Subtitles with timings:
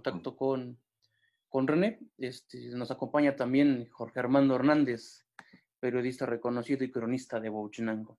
[0.00, 0.78] contacto con,
[1.48, 2.00] con René.
[2.16, 5.26] Este, nos acompaña también Jorge Armando Hernández,
[5.78, 8.18] periodista reconocido y cronista de Bouchinango,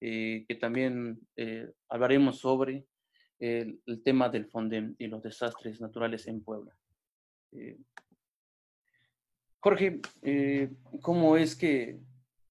[0.00, 2.86] eh, que también eh, hablaremos sobre
[3.40, 6.76] el, tema del Fonden y los desastres naturales en Puebla.
[7.52, 7.76] Eh,
[9.58, 10.00] Jorge,
[11.02, 11.98] ¿cómo es que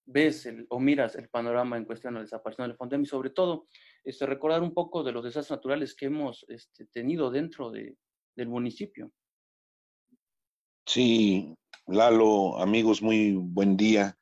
[0.05, 3.67] ves o miras el panorama en cuestión de la desaparición del Fonden y sobre todo
[4.03, 7.95] este, recordar un poco de los desastres naturales que hemos este, tenido dentro de,
[8.35, 9.11] del municipio?
[10.85, 11.55] Sí,
[11.87, 14.17] Lalo, amigos, muy buen día.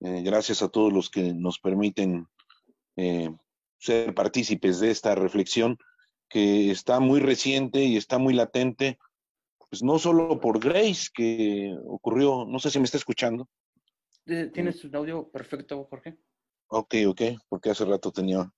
[0.00, 2.26] Eh, gracias a todos los que nos permiten
[2.96, 3.30] eh,
[3.78, 5.76] ser partícipes de esta reflexión
[6.28, 8.98] que está muy reciente y está muy latente,
[9.58, 13.46] pues no solo por Grace, que ocurrió, no sé si me está escuchando.
[14.24, 16.16] ¿Tienes un audio perfecto, Jorge?
[16.68, 18.50] Ok, ok, porque hace rato tenía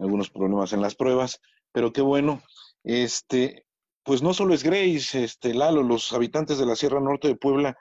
[0.00, 2.42] algunos problemas en las pruebas, pero qué bueno.
[2.82, 3.65] Este,
[4.06, 7.76] pues no solo es Grace, este, Lalo, los habitantes de la Sierra Norte de Puebla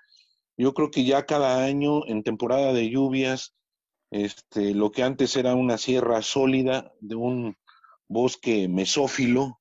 [0.58, 3.54] yo creo que ya cada año en temporada de lluvias,
[4.12, 7.58] este, lo que antes era una sierra sólida de un
[8.08, 9.60] bosque mesófilo,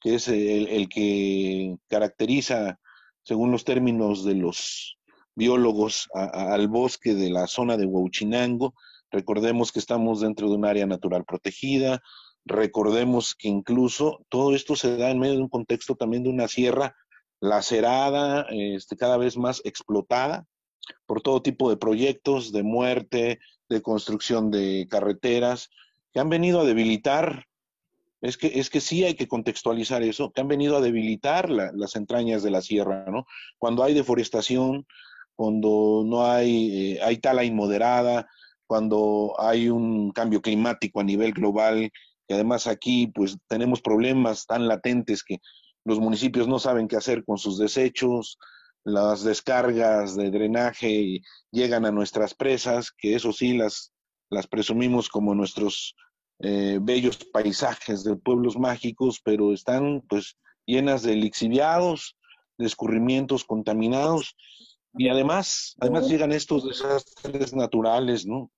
[0.00, 2.80] que es el, que caracteriza,
[3.22, 4.98] según los términos de los
[5.34, 8.74] biólogos, al bosque de la zona de Huauchinango.
[9.10, 12.02] Recordemos que estamos dentro de un área natural protegida,
[12.46, 16.48] recordemos que incluso todo esto se da en medio de un contexto también de una
[16.48, 16.94] sierra
[17.40, 20.46] lacerada, este, cada vez más explotada
[21.04, 25.70] por todo tipo de proyectos de muerte, de construcción de carreteras,
[26.12, 27.46] que han venido a debilitar,
[28.22, 31.96] es que, es que sí hay que contextualizar eso, que han venido a debilitar las
[31.96, 33.26] entrañas de la sierra, ¿no?
[33.58, 34.86] Cuando hay deforestación,
[35.34, 38.28] cuando no hay, eh, hay tala inmoderada,
[38.66, 41.90] cuando hay un cambio climático a nivel global,
[42.28, 45.38] y además aquí pues tenemos problemas tan latentes que
[45.84, 48.38] los municipios no saben qué hacer con sus desechos,
[48.84, 51.20] las descargas de drenaje
[51.50, 53.92] llegan a nuestras presas, que eso sí las,
[54.30, 55.94] las presumimos como nuestros
[56.40, 62.16] eh, bellos paisajes de pueblos mágicos, pero están pues llenas de lixiviados,
[62.58, 64.36] de escurrimientos contaminados,
[64.94, 68.50] y además, además llegan estos desastres naturales, ¿no?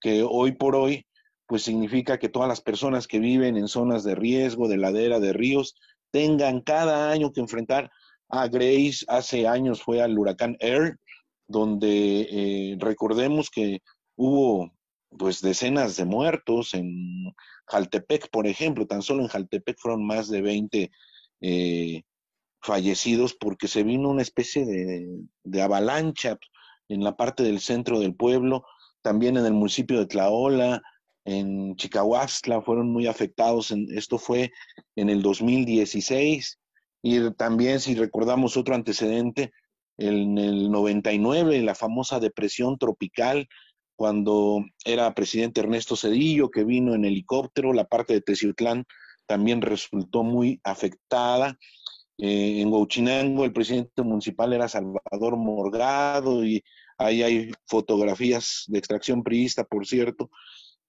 [0.00, 1.06] Que hoy por hoy,
[1.46, 5.32] pues significa que todas las personas que viven en zonas de riesgo, de ladera, de
[5.32, 5.74] ríos,
[6.10, 7.90] tengan cada año que enfrentar
[8.28, 9.04] a Grace.
[9.08, 10.98] Hace años fue al huracán Air,
[11.46, 13.82] donde eh, recordemos que
[14.16, 14.72] hubo
[15.16, 17.32] pues decenas de muertos en
[17.66, 20.90] Jaltepec, por ejemplo, tan solo en Jaltepec fueron más de 20
[21.40, 22.02] eh,
[22.60, 25.06] fallecidos porque se vino una especie de,
[25.44, 26.38] de, avalancha
[26.88, 28.64] en la parte del centro del pueblo,
[29.02, 30.82] también en el municipio de Tlaola,
[31.24, 33.72] en Chicahuastla fueron muy afectados.
[33.90, 34.52] Esto fue
[34.96, 36.58] en el 2016.
[37.02, 39.52] Y también, si recordamos otro antecedente,
[39.96, 43.48] en el 99, la famosa depresión tropical,
[43.96, 48.84] cuando era presidente Ernesto Cedillo, que vino en helicóptero, la parte de Teciutlán
[49.26, 51.56] también resultó muy afectada.
[52.18, 56.62] Eh, en Huachinango el presidente municipal era Salvador Morgado y
[56.98, 60.30] ahí hay fotografías de extracción priista, por cierto,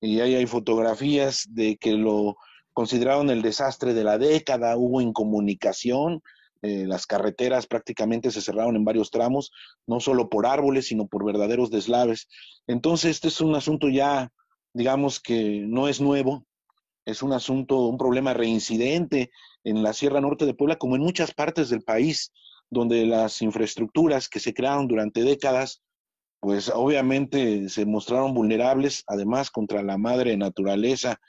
[0.01, 2.35] y ahí hay fotografías de que lo
[2.73, 6.21] consideraron el desastre de la década, hubo incomunicación,
[6.61, 9.51] eh, las carreteras prácticamente se cerraron en varios tramos,
[9.85, 12.27] no solo por árboles, sino por verdaderos deslaves.
[12.67, 14.31] Entonces, este es un asunto ya,
[14.73, 16.45] digamos que no es nuevo,
[17.05, 19.29] es un asunto, un problema reincidente
[19.63, 22.31] en la Sierra Norte de Puebla, como en muchas partes del país,
[22.69, 25.83] donde las infraestructuras que se crearon durante décadas
[26.45, 31.19] pues obviamente se mostraron vulnerables, además contra la madre naturaleza,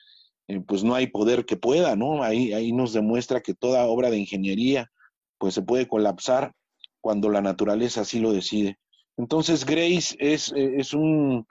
[0.47, 2.23] eh, pues no hay poder que pueda, ¿no?
[2.23, 4.93] Ahí, ahí nos demuestra que toda obra de ingeniería,
[5.39, 6.53] pues se puede colapsar
[7.01, 8.79] cuando la naturaleza así lo decide.
[9.17, 11.47] Entonces, Grace es, eh, es, un,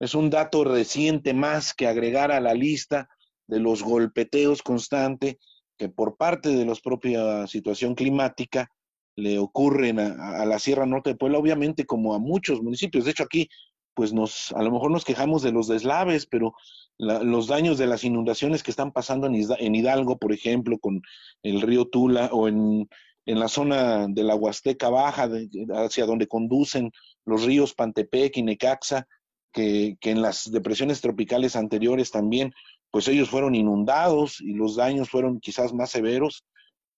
[0.00, 3.10] es un dato reciente más que agregar a la lista
[3.46, 5.36] de los golpeteos constantes
[5.76, 8.70] que por parte de la propia situación climática
[9.16, 13.04] le ocurren a, la Sierra Norte de Puebla, obviamente como a muchos municipios.
[13.04, 13.48] De hecho, aquí,
[13.94, 16.54] pues nos, a lo mejor nos quejamos de los deslaves, pero
[16.98, 21.02] los daños de las inundaciones que están pasando en, Hidalgo, por ejemplo, con
[21.42, 22.88] el río Tula, o en,
[23.26, 25.28] en la zona de la Huasteca Baja,
[25.74, 26.92] hacia donde conducen
[27.24, 29.06] los ríos Pantepec y Necaxa,
[29.52, 32.52] que, que en las depresiones tropicales anteriores también,
[32.90, 36.44] pues ellos fueron inundados y los daños fueron quizás más severos.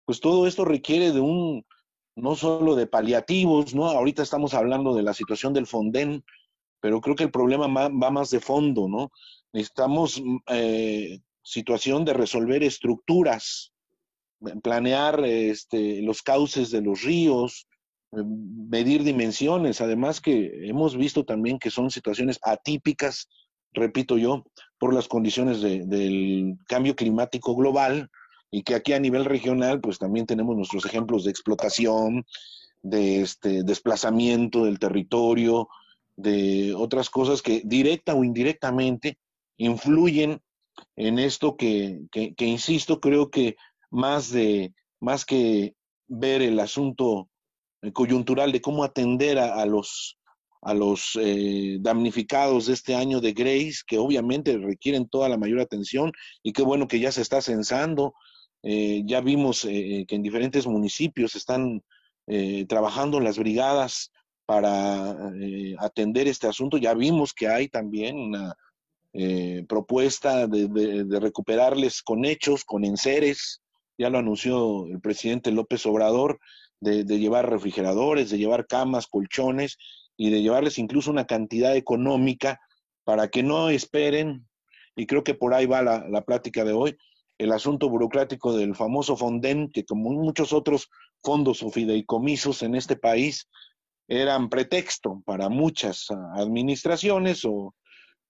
[0.06, 1.64] Pues todo esto requiere de un,
[2.16, 3.86] no solo de paliativos, ¿no?
[3.86, 6.24] Ahorita estamos hablando de la situación del Fonden,
[6.80, 9.12] pero creo que el problema va más de fondo, ¿no?
[9.52, 13.72] Necesitamos eh, situación de resolver estructuras,
[14.62, 17.66] planear este, los cauces de los ríos,
[18.12, 23.28] eh, medir dimensiones, además que hemos visto también que son situaciones atípicas,
[23.72, 24.44] repito yo,
[24.78, 28.10] por las condiciones del cambio climático global
[28.50, 32.25] y que aquí a nivel regional pues también tenemos nuestros ejemplos de explotación,
[32.82, 35.69] de este desplazamiento del territorio,
[36.16, 39.19] de otras cosas que directa o indirectamente
[39.56, 40.40] influyen
[40.94, 43.56] en esto que, que, insisto, creo que
[43.90, 45.75] más de más que
[46.08, 47.28] ver el asunto
[47.92, 50.19] coyuntural de cómo atender a, los
[50.62, 55.60] a los eh, damnificados de este año de Grace, que obviamente requieren toda la mayor
[55.60, 58.14] atención y qué bueno que ya se está censando.
[58.68, 61.82] Eh, ya vimos eh, que en diferentes municipios están
[62.68, 64.10] trabajando las brigadas
[64.46, 65.30] para
[65.78, 66.76] atender este asunto.
[66.76, 68.56] Ya vimos que hay también una
[69.68, 73.62] propuesta de, de, recuperarles con hechos, con enseres,
[73.96, 76.40] ya lo anunció el presidente López Obrador,
[76.80, 79.78] de, llevar refrigeradores, de llevar camas, colchones
[80.16, 82.60] y de llevarles incluso una cantidad económica
[83.04, 84.46] para que no esperen,
[84.94, 86.96] y creo que por ahí va la, la plática de hoy,
[87.38, 90.88] el asunto burocrático del famoso Fonden, que como muchos otros
[91.23, 93.49] fondos o fideicomisos en este país,
[94.09, 97.75] eran pretexto para muchas administraciones o,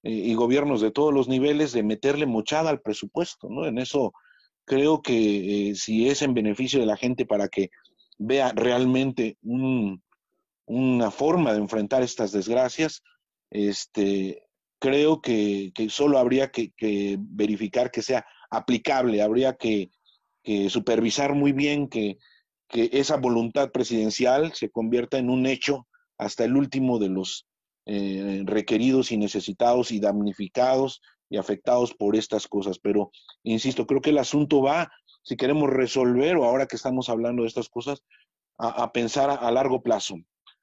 [0.03, 3.67] eh, y gobiernos de todos los niveles de meterle mochada al presupuesto, ¿no?
[3.67, 4.13] En eso
[4.65, 7.71] creo que eh, si es en beneficio de la gente para que
[8.19, 13.03] vea realmente una forma de enfrentar estas desgracias,
[13.51, 14.43] este,
[14.79, 16.73] creo que, solo habría que,
[17.19, 19.91] verificar que sea aplicable, habría que,
[20.69, 22.19] supervisar muy bien que,
[22.69, 25.87] esa voluntad presidencial se convierta en un hecho
[26.19, 27.47] hasta el último de los
[27.87, 31.01] eh, requeridos y necesitados y damnificados
[31.31, 32.79] y afectados por estas cosas.
[32.81, 33.13] Pero,
[33.45, 34.91] insisto, creo que el asunto va,
[35.23, 38.03] si queremos resolver, o ahora que estamos hablando de estas cosas,
[38.59, 40.17] a, pensar a, largo plazo,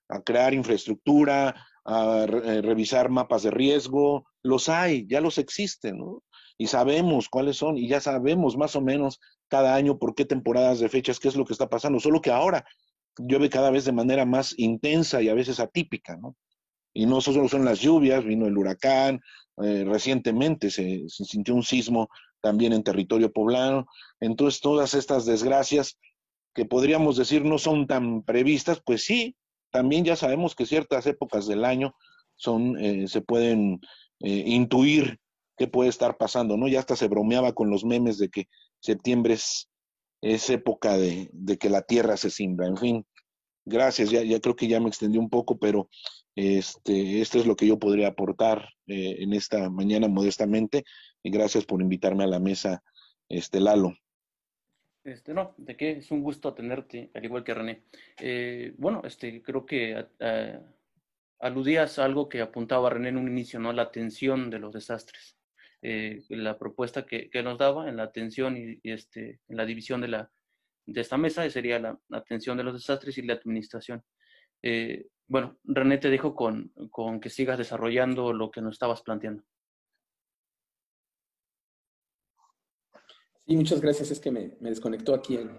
[0.09, 4.25] a crear infraestructura, a eh, revisar mapas de riesgo.
[4.41, 6.23] Los hay, ya los existen, ¿no?
[6.57, 10.79] Y sabemos cuáles son, y ya sabemos más o menos cada año por qué temporadas
[10.79, 12.65] de fechas, qué es lo que está pasando, solo que ahora
[13.17, 16.35] llueve cada vez de manera más intensa y a veces atípica, ¿no?
[16.93, 19.21] Y no solo son las lluvias, vino el huracán,
[19.63, 22.09] eh, recientemente se, sintió un sismo
[22.41, 23.87] también en territorio poblano.
[24.19, 25.97] Entonces, todas estas desgracias
[26.53, 29.35] que podríamos decir no son tan previstas, pues sí,
[29.71, 31.95] también ya sabemos que ciertas épocas del año
[32.35, 33.81] son, eh, se pueden
[34.19, 35.19] eh, intuir
[35.67, 36.67] puede estar pasando, ¿no?
[36.67, 38.47] Ya hasta se bromeaba con los memes de que
[38.79, 39.69] septiembre es,
[40.21, 42.67] es época de, de, que la tierra se simbra.
[42.67, 43.05] En fin,
[43.65, 45.89] gracias, ya, ya creo que ya me extendí un poco, pero
[46.35, 50.83] este, esto es lo que yo podría aportar eh, en esta mañana modestamente
[51.21, 52.83] y gracias por invitarme a la mesa,
[53.29, 53.93] este Lalo.
[55.03, 57.83] Este, no, de qué, es un gusto tenerte, al igual que René.
[58.19, 60.05] Eh, bueno, este, creo que
[61.43, 63.73] aludías a algo que apuntaba René en un inicio, ¿no?
[63.73, 65.37] La atención de los desastres.
[65.85, 69.99] Eh, la propuesta que, que, nos daba en la atención y, este, en la división
[69.99, 70.31] de, la,
[70.85, 74.01] de esta mesa sería la, atención de los desastres y la administración.
[74.61, 79.43] Eh, bueno, René te dejo con, con que sigas desarrollando lo que nos estabas planteando.
[83.45, 84.11] Sí, muchas gracias.
[84.11, 85.49] Es que me, me desconectó aquí el,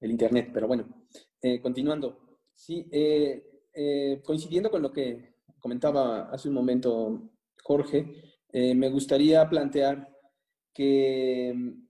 [0.00, 1.06] el, internet, pero bueno,
[1.42, 2.38] eh, continuando.
[2.54, 7.30] Sí, eh, eh, coincidiendo con lo que comentaba hace un momento
[7.62, 10.12] Jorge, me gustaría plantear
[10.74, 11.86] que mm,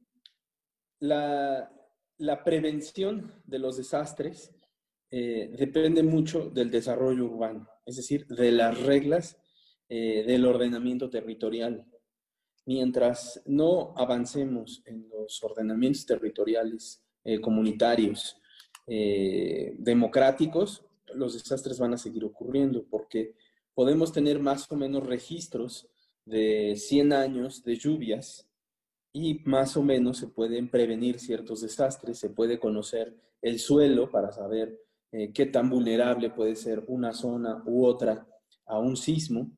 [1.01, 1.73] la,
[2.19, 4.53] la prevención de los desastres
[5.11, 9.37] eh, depende mucho del desarrollo urbano, es decir, de las reglas
[9.89, 11.85] eh, del ordenamiento territorial.
[12.65, 18.37] Mientras no avancemos en los ordenamientos territoriales eh, comunitarios
[18.85, 23.37] democráticos, los desastres van a seguir ocurriendo porque
[23.75, 25.89] podemos tener más o menos registros
[26.25, 28.49] de 100 años de lluvias
[29.13, 34.33] y más o menos se pueden prevenir ciertos desastres, se puede conocer el suelo para
[34.33, 38.27] saber eh, qué tan vulnerable puede ser una zona u otra
[38.65, 39.51] a un sismo.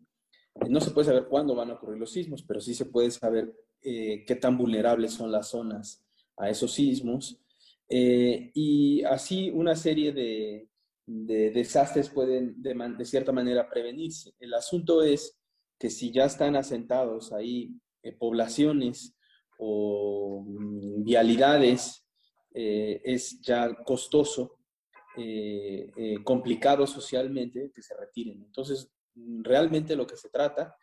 [0.56, 3.10] Eh, no se puede saber cuándo van a ocurrir los sismos, pero sí se puede
[3.12, 6.04] saber eh, qué tan vulnerables son las zonas
[6.36, 7.40] a esos sismos.
[7.88, 10.68] y así una serie de,
[11.06, 14.34] desastres pueden de, cierta manera prevenirse.
[14.40, 15.38] El asunto es
[15.78, 17.74] que si ya están asentados ahí
[18.18, 19.16] poblaciones
[19.58, 22.06] o mm, vialidades,
[22.56, 24.58] es ya costoso
[25.16, 28.42] eh, eh, complicado socialmente que se retiren.
[28.42, 30.74] Entonces, realmente lo que se trata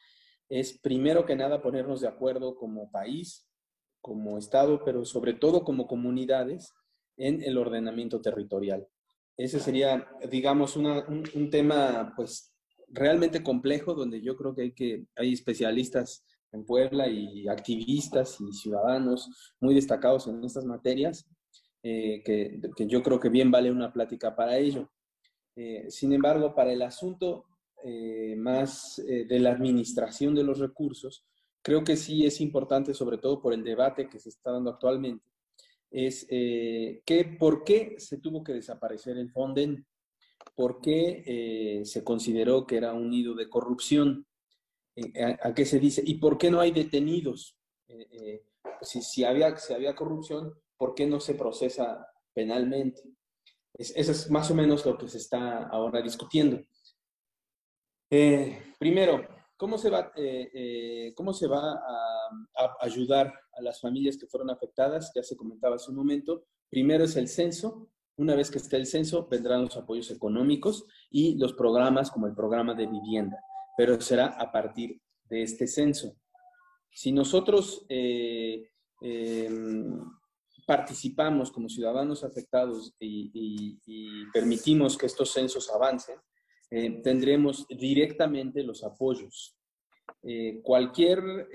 [0.48, 3.46] es, primero que nada, ponernos de acuerdo como país
[4.00, 6.74] como Estado, pero sobre todo como comunidades
[7.18, 8.88] en el ordenamiento territorial.
[9.36, 12.51] Ese sería, digamos, un, tema pues
[12.94, 18.52] realmente complejo donde yo creo que hay, que hay especialistas en Puebla y activistas y
[18.54, 21.26] ciudadanos muy destacados en estas materias,
[21.84, 24.92] eh, que, yo creo que bien vale una plática para ello.
[25.56, 27.46] Eh, sin embargo, para el asunto
[27.84, 31.26] eh, más de la administración de los recursos,
[31.64, 35.26] creo que sí es importante, sobre todo por el debate que se está dando actualmente,
[35.90, 39.86] es que por qué se tuvo que desaparecer el Fonden,
[40.62, 44.28] por qué se consideró que era un nido de corrupción.
[44.96, 46.04] Eh, a, qué se dice?
[46.06, 47.58] ¿Y por qué no hay detenidos?
[47.88, 48.46] Eh, eh,
[48.80, 53.02] si, si, había, si había corrupción, ¿por qué no se procesa penalmente?
[53.74, 56.62] eso es más o menos lo que se está ahora discutiendo.
[58.78, 59.28] primero,
[59.58, 60.14] ¿cómo se va,
[61.16, 65.12] cómo se va a, a, ayudar a las familias que fueron afectadas?
[65.16, 66.46] Ya se comentaba hace un momento.
[66.70, 67.90] Primero es el censo.
[68.18, 72.36] Una vez que esté el censo, vendrán los apoyos económicos y los programas como el
[72.36, 73.38] programa de vivienda
[73.78, 76.16] pero será a partir de este censo.
[76.92, 78.70] Si nosotros eh,
[79.02, 80.00] em,
[80.68, 83.80] participamos como ciudadanos afectados y,
[84.32, 86.18] permitimos que estos censos avancen,
[86.70, 89.58] eh, tendremos directamente los apoyos.
[90.24, 91.50] Eh, cualquier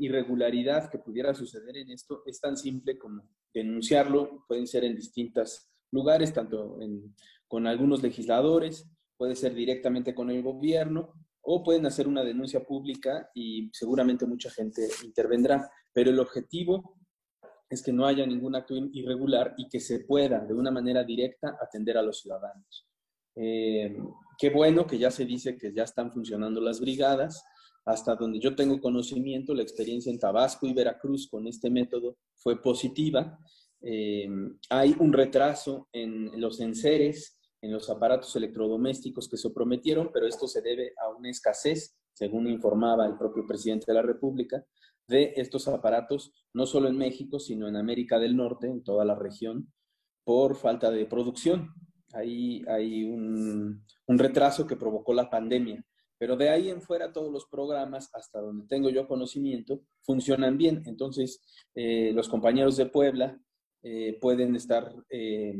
[0.00, 3.22] irregularidad que pudiera suceder en esto es tan simple como
[3.54, 6.78] denunciarlo, pueden ser en distintos lugares, tanto
[7.46, 13.30] con algunos legisladores, puede ser directamente con el gobierno o pueden hacer una denuncia pública
[13.34, 15.70] y seguramente mucha gente intervendrá.
[15.92, 16.96] Pero el objetivo
[17.70, 21.58] es que no haya ningún acto irregular y que se pueda de una manera directa
[21.60, 22.86] atender a los ciudadanos.
[23.34, 23.96] Eh,
[24.38, 27.44] qué bueno que ya se dice que ya están funcionando las brigadas.
[27.84, 32.60] Hasta donde yo tengo conocimiento, la experiencia en Tabasco y Veracruz con este método fue
[32.60, 33.38] positiva.
[33.80, 34.28] Eh,
[34.70, 40.46] hay un retraso en los enseres en los aparatos electrodomésticos que se prometieron, pero esto
[40.46, 44.64] se debe a una escasez, según informaba el propio presidente de la República,
[45.06, 49.14] de estos aparatos, no solo en México, sino en América del Norte, en toda la
[49.14, 49.72] región,
[50.24, 51.72] por falta de producción.
[52.12, 55.84] Ahí hay un, retraso que provocó la pandemia.
[56.18, 60.82] Pero de ahí en fuera todos los programas, hasta donde tengo yo conocimiento, funcionan bien.
[60.86, 61.40] Entonces,
[61.74, 63.40] eh, los compañeros de Puebla
[63.82, 65.54] eh, pueden estar eh,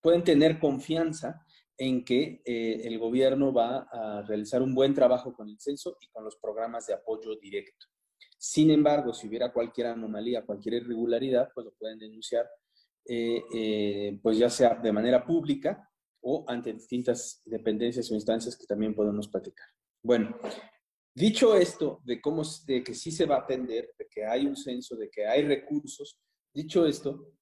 [0.00, 1.44] pueden tener confianza
[1.76, 6.08] en que eh, el gobierno va a realizar un buen trabajo con el censo y
[6.08, 7.86] con los programas de apoyo directo.
[8.38, 12.48] Sin embargo, si hubiera cualquier anomalía, cualquier irregularidad, pues lo pueden denunciar,
[14.22, 15.90] pues ya sea de manera pública
[16.22, 19.66] o ante distintas dependencias o instancias que también podemos platicar.
[20.02, 20.38] Bueno,
[21.14, 24.56] dicho esto de cómo, de que sí se va a atender, de que hay un
[24.56, 26.18] censo, de que hay recursos,
[26.52, 27.32] dicho esto,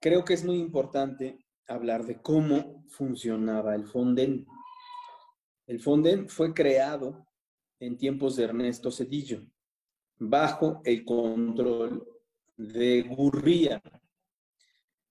[0.00, 4.46] creo que es muy importante hablar de cómo funcionaba el Fonden.
[5.66, 7.26] El Fonden fue creado
[7.80, 9.46] en tiempos de Ernesto Cedillo,
[10.18, 12.06] bajo el control
[12.56, 13.82] de Gurría,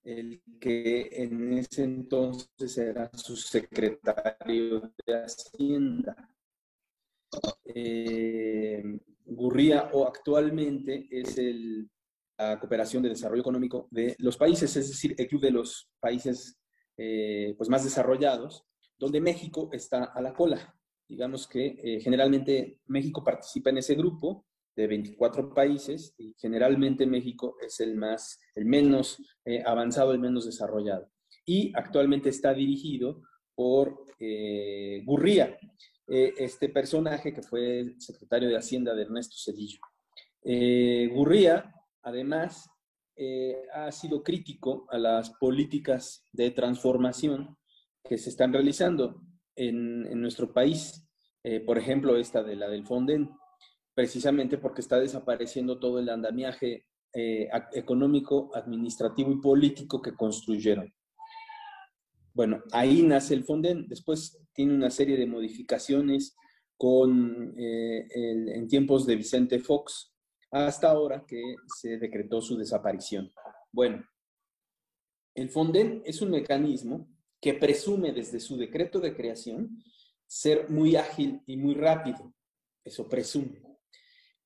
[0.03, 6.29] el que en ese entonces era su secretario de Hacienda.
[7.65, 11.89] Eh, Gurría o actualmente es el
[12.49, 16.59] la cooperación de desarrollo económico de los países, es decir, el club de los países
[16.97, 18.65] eh, pues más desarrollados,
[18.97, 20.75] donde México está a la cola.
[21.07, 24.45] Digamos que eh, generalmente México participa en ese grupo
[24.75, 30.45] de 24 países y generalmente México es el más, el menos eh, avanzado, el menos
[30.45, 31.09] desarrollado.
[31.45, 33.21] Y actualmente está dirigido
[33.55, 34.03] por
[35.03, 35.59] Gurría,
[36.07, 39.79] este personaje que fue secretario de Hacienda de Ernesto Cedillo.
[41.13, 42.69] Gurría además,
[43.15, 47.57] eh, ha sido crítico a las políticas de transformación
[48.03, 49.21] que se están realizando
[49.55, 51.07] en, nuestro país.
[51.43, 53.29] Eh, por ejemplo, esta de la del Fonden,
[53.93, 60.91] precisamente porque está desapareciendo todo el andamiaje eh, económico, administrativo y político que construyeron.
[62.33, 63.87] Bueno, ahí nace el Fonden.
[63.87, 66.35] Después tiene una serie de modificaciones
[66.75, 70.12] con, en tiempos de Vicente Fox,
[70.53, 73.33] hasta ahora que se decretó su desaparición.
[73.71, 74.05] Bueno,
[75.33, 77.09] el Fonden es un mecanismo
[77.41, 79.83] que presume desde su decreto de creación
[80.27, 82.33] ser muy ágil y muy rápido.
[82.83, 83.63] Eso presume.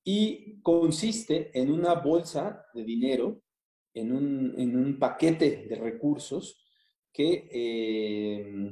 [0.02, 3.42] Y consiste en una bolsa de dinero,
[3.92, 6.64] en un, paquete de recursos
[7.12, 8.70] que eh,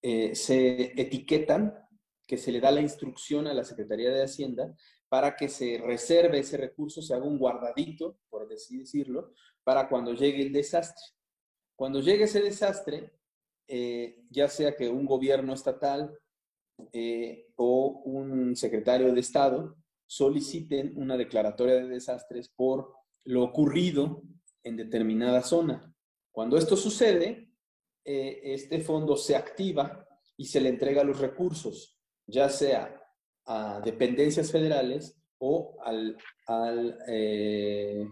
[0.00, 1.74] eh, se etiquetan,
[2.26, 4.74] que se le da la instrucción a la Secretaría de Hacienda
[5.08, 9.32] para que se reserve ese recurso, se haga un guardadito, por así decirlo,
[9.62, 11.04] para cuando llegue el desastre.
[11.74, 13.12] Cuando llegue ese desastre,
[13.68, 16.18] eh, ya sea que un gobierno estatal
[16.92, 22.94] eh, o un secretario de Estado soliciten una declaratoria de desastres por
[23.24, 24.22] lo ocurrido
[24.62, 25.92] en determinada zona.
[26.30, 27.50] Cuando esto sucede,
[28.04, 33.02] eh, este fondo se activa y se le entrega los recursos, ya sea
[33.46, 38.06] a dependencias federales o al, al, eh,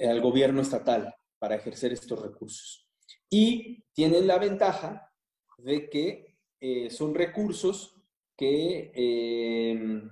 [0.00, 2.88] al gobierno estatal para ejercer estos recursos.
[3.30, 5.12] Y tienen la ventaja
[5.58, 7.94] de que eh, son recursos
[8.36, 10.10] que, em,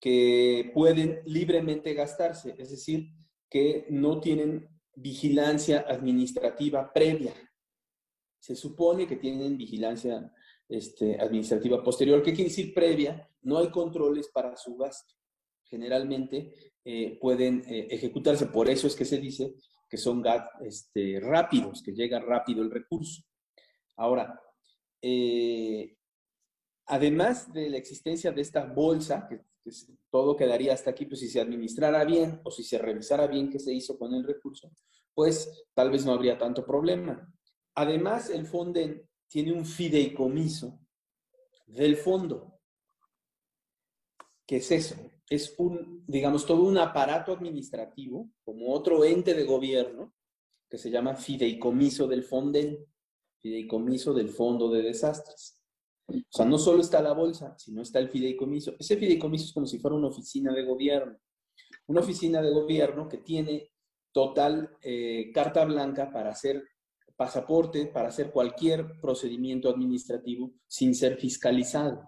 [0.00, 3.08] que pueden libremente gastarse, es decir,
[3.48, 7.34] que no tienen vigilancia administrativa previa.
[8.38, 10.32] Se supone que tienen vigilancia
[10.70, 12.22] este, administrativa posterior.
[12.22, 13.28] ¿Qué quiere decir previa?
[13.42, 15.14] No hay controles para su gasto.
[15.64, 19.54] Generalmente eh, pueden eh, ejecutarse, por eso es que se dice
[19.88, 20.22] que son
[20.62, 23.22] este, rápidos, que llega rápido el recurso.
[23.96, 24.40] Ahora,
[25.02, 25.96] eh,
[26.86, 29.40] además de la existencia de esta bolsa, que,
[30.10, 33.58] todo quedaría hasta aquí, pues si se administrara bien o si se revisara bien qué
[33.58, 34.70] se hizo con el recurso,
[35.12, 37.28] pues tal vez no habría tanto problema.
[37.74, 40.80] Además, el Fonden tiene un fideicomiso
[41.66, 42.60] del fondo.
[44.44, 44.96] ¿Qué es eso?
[45.28, 50.12] Es un, digamos, todo un aparato administrativo, como otro ente de gobierno,
[50.68, 52.84] que se llama fideicomiso del Fonden,
[53.40, 55.62] fideicomiso del Fondo de Desastres.
[56.08, 58.74] O sea, no solo está la bolsa, sino está el fideicomiso.
[58.80, 61.16] Ese fideicomiso es como si fuera una oficina de gobierno.
[61.86, 63.70] Una oficina de gobierno que tiene
[64.12, 66.64] total eh, carta blanca para hacer
[67.20, 72.02] pasaporte para hacer cualquier procedimiento administrativo sin ser fiscalizado.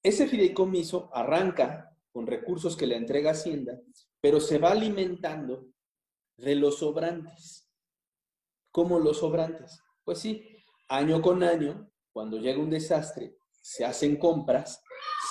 [0.00, 3.80] Ese fideicomiso arranca con recursos que le entrega Hacienda,
[4.20, 5.66] pero se va alimentando
[6.36, 7.68] de los sobrantes.
[8.70, 9.80] ¿Cómo los sobrantes?
[10.04, 10.46] Pues sí,
[10.88, 14.80] año con año, cuando llega un desastre, se hacen compras.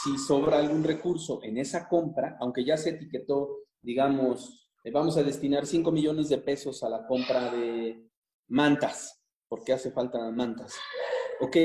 [0.04, 5.66] Si sobra algún recurso en esa compra, aunque ya se etiquetó, digamos, vamos a destinar
[5.66, 8.07] 5 millones de pesos a la compra de
[8.48, 10.76] mantas, porque hace falta mantas.
[11.40, 11.58] Ok,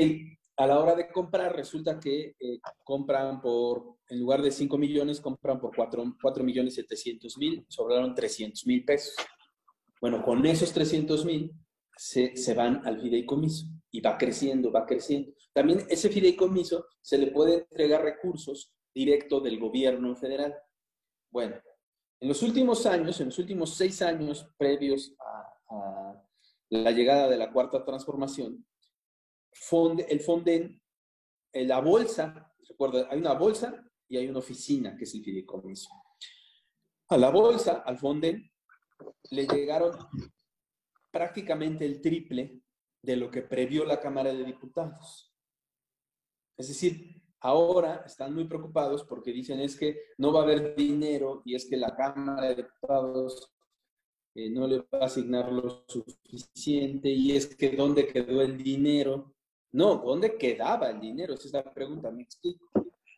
[0.57, 5.19] a la hora de comprar resulta que eh, compran por, en lugar de 5 millones,
[5.19, 9.15] compran por 4, 4 millones 700 mil, sobraron 300 mil pesos.
[9.99, 11.51] Bueno, con esos 300 mil
[11.97, 15.33] se, se van al fideicomiso y va creciendo, va creciendo.
[15.53, 20.55] También ese fideicomiso se le puede entregar recursos directo del gobierno federal.
[21.31, 21.55] Bueno,
[22.19, 26.23] en los últimos años, en los últimos seis años previos a
[26.81, 28.65] la llegada de la cuarta transformación,
[30.07, 30.81] el Fonden,
[31.51, 35.89] en la bolsa, recuerda, hay una bolsa y hay una oficina, que es el fideicomiso.
[37.09, 38.51] A la bolsa, al Fonden,
[39.29, 39.95] le llegaron
[41.11, 42.63] prácticamente el triple
[43.03, 45.31] de lo que previó la Cámara de Diputados.
[46.57, 51.43] Es decir, ahora están muy preocupados porque dicen es que no va a haber dinero
[51.45, 53.53] y es que la Cámara de Diputados
[54.35, 59.35] eh, no le va a asignar lo suficiente y es que ¿dónde quedó el dinero?
[59.71, 61.33] No, ¿dónde quedaba el dinero?
[61.33, 62.69] Esa es la pregunta, me explico.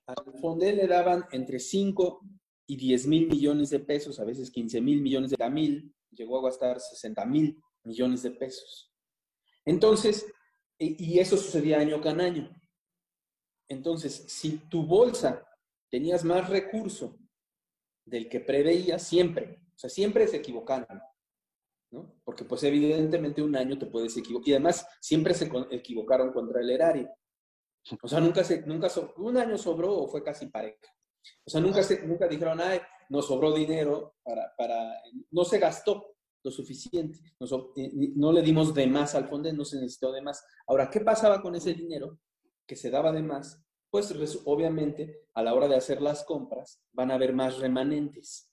[0.07, 2.21] Al Fondel le daban entre 5
[2.67, 6.43] y 10 mil millones de pesos, a veces 15 mil millones de mil, llegó a
[6.43, 8.91] gastar 60 mil millones de pesos.
[9.65, 10.25] Entonces,
[10.77, 12.49] y eso sucedía año con año.
[13.67, 15.47] Entonces, si tu bolsa
[15.89, 17.17] tenías más recurso
[18.05, 21.01] del que preveías, siempre, o sea, siempre se equivocaron,
[21.91, 22.15] ¿no?
[22.23, 24.47] Porque pues evidentemente un año te puedes equivocar.
[24.49, 27.09] Y además siempre se equivocaron contra el erario.
[28.01, 30.87] O sea, nunca se, nunca un año sobró o fue casi pareja.
[31.45, 36.15] O sea, nunca, se, nunca dijeron, ay, nos sobró dinero para, para, no se gastó
[36.43, 37.19] lo suficiente,
[38.15, 40.45] no le dimos de más al fondo, no se necesitó de más.
[40.67, 42.19] Ahora, ¿qué pasaba con ese dinero
[42.67, 43.63] que se daba de más?
[43.89, 44.13] Pues
[44.45, 48.51] obviamente a la hora de hacer las compras van a haber más remanentes.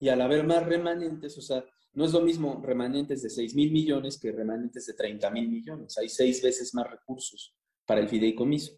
[0.00, 3.70] Y al haber más remanentes, o sea, no es lo mismo remanentes de 6 mil
[3.70, 5.98] millones que remanentes de 30 mil millones.
[5.98, 8.72] Hay seis veces más recursos para el fideicomiso.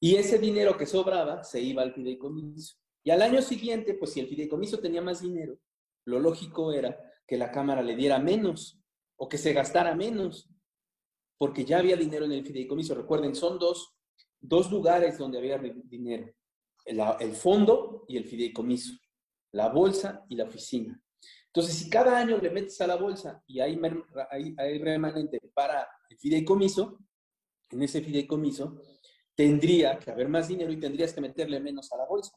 [0.00, 2.76] Y ese dinero que sobraba se iba al fideicomiso.
[3.02, 5.58] Y al año siguiente, pues si el fideicomiso tenía más dinero,
[6.06, 8.80] lo lógico era que la Cámara le diera menos
[9.16, 10.48] o que se gastara menos,
[11.36, 12.94] porque ya había dinero en el fideicomiso.
[12.94, 13.94] Recuerden, son dos,
[14.40, 16.32] dos lugares donde había dinero,
[16.86, 18.94] el, el fondo y el fideicomiso
[19.54, 21.00] la bolsa y la oficina.
[21.46, 23.80] Entonces, si cada año le metes a la bolsa y hay,
[24.58, 26.98] hay, remanente para el fideicomiso,
[27.70, 28.82] en ese fideicomiso
[29.34, 32.32] tendría que haber más dinero y tendrías que meterle menos a la bolsa.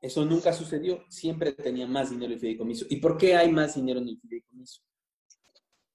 [0.00, 2.84] Eso nunca sucedió, siempre tenía más dinero el fideicomiso.
[2.90, 4.82] ¿Y por qué hay más dinero en el fideicomiso?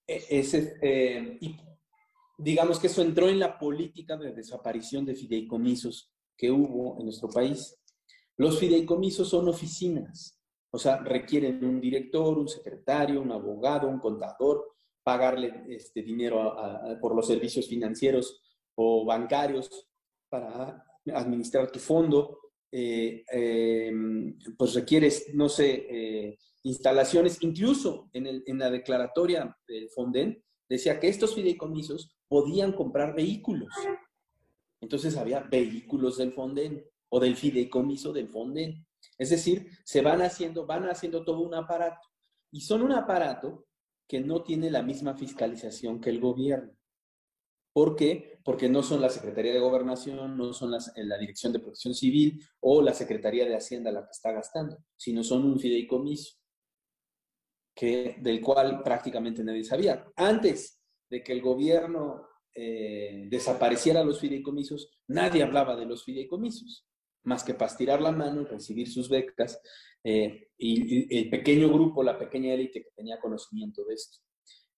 [0.08, 1.40] E, ese, eh,
[2.40, 7.30] digamos que eso entró en la política de desaparición de fideicomisos que hubo en nuestro
[7.30, 7.78] país.
[8.38, 10.40] Los fideicomisos son oficinas,
[10.72, 16.56] o sea, requieren un director, un secretario, un abogado, un contador, pagarle este dinero
[17.00, 18.42] por los servicios financieros
[18.76, 19.88] o bancarios
[20.30, 22.40] para administrar tu fondo,
[22.72, 31.00] eh, em, pues requieres, no sé, eh, instalaciones, incluso en, la declaratoria del Fonden decía
[31.00, 33.72] que estos fideicomisos podían comprar vehículos.
[34.82, 36.84] Entonces había vehículos del Fonden
[37.16, 38.88] o del fideicomiso del Fonden.
[39.20, 42.08] Es decir, se van haciendo, van haciendo todo un aparato.
[42.52, 43.68] Y son un aparato
[44.08, 46.76] que no tiene la misma fiscalización que el gobierno.
[47.72, 48.40] ¿Por qué?
[48.44, 52.44] Porque no son la Secretaría de Gobernación, no son eh, la Dirección de Protección Civil
[52.62, 56.38] o la Secretaría de Hacienda la que está gastando, sino son un fideicomiso
[57.76, 60.04] que, del cual prácticamente nadie sabía.
[60.16, 66.88] Antes de que el gobierno eh, desapareciera los fideicomisos, nadie hablaba de los fideicomisos,
[67.24, 69.60] más que para tirar la mano, recibir sus becas,
[70.04, 74.20] eh, y, y el pequeño grupo, la pequeña élite que tenía conocimiento de esto.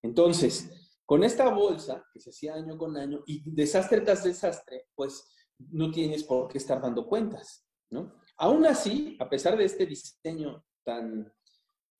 [0.02, 0.70] Entonces,
[1.04, 5.24] con esta bolsa, que se hacía año con año, y desastre tras desastre, pues
[5.58, 8.20] no tienes por qué estar dando cuentas, ¿no?
[8.36, 11.32] Aún así, a pesar de este diseño tan,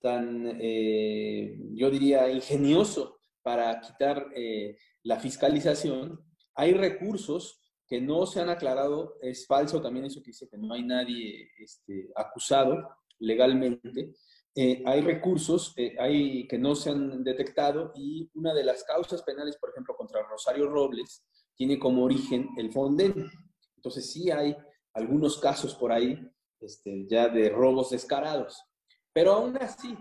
[0.01, 6.21] tan eh, yo diría, ingenioso para quitar eh, la fiscalización,
[6.55, 10.75] hay recursos que no se han aclarado, es falso también eso que dice que no
[10.75, 14.15] hay nadie este, acusado legalmente,
[14.59, 19.23] eh, hay recursos eh, hay, que no se han detectado y una de las causas
[19.23, 21.23] penales, por ejemplo, contra Rosario Robles,
[21.55, 23.31] tiene como origen el Fonden.
[23.77, 24.57] Entonces sí hay
[24.95, 26.19] algunos casos por ahí
[26.61, 28.65] este, ya de robos descarados.
[29.13, 29.97] Pero aún así...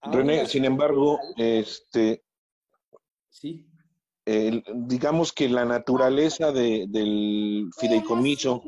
[0.00, 2.24] René, sin embargo, este...
[3.28, 3.66] Sí.
[4.26, 8.62] Digamos que la naturaleza del fideicomiso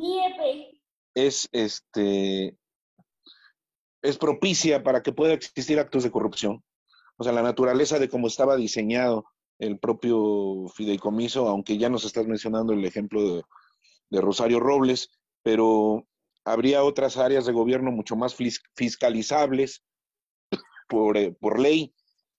[1.15, 2.57] es este
[4.03, 6.63] es propicia para que pueda existir actos de corrupción.
[7.17, 9.25] O sea, la naturaleza de cómo estaba diseñado
[9.59, 13.43] el propio fideicomiso, aunque ya nos estás mencionando el ejemplo
[14.11, 15.11] de, Rosario Robles,
[15.43, 16.07] pero
[16.45, 18.37] habría otras áreas de gobierno mucho más
[18.75, 19.83] fiscalizables
[20.89, 21.93] por, eh, por ley.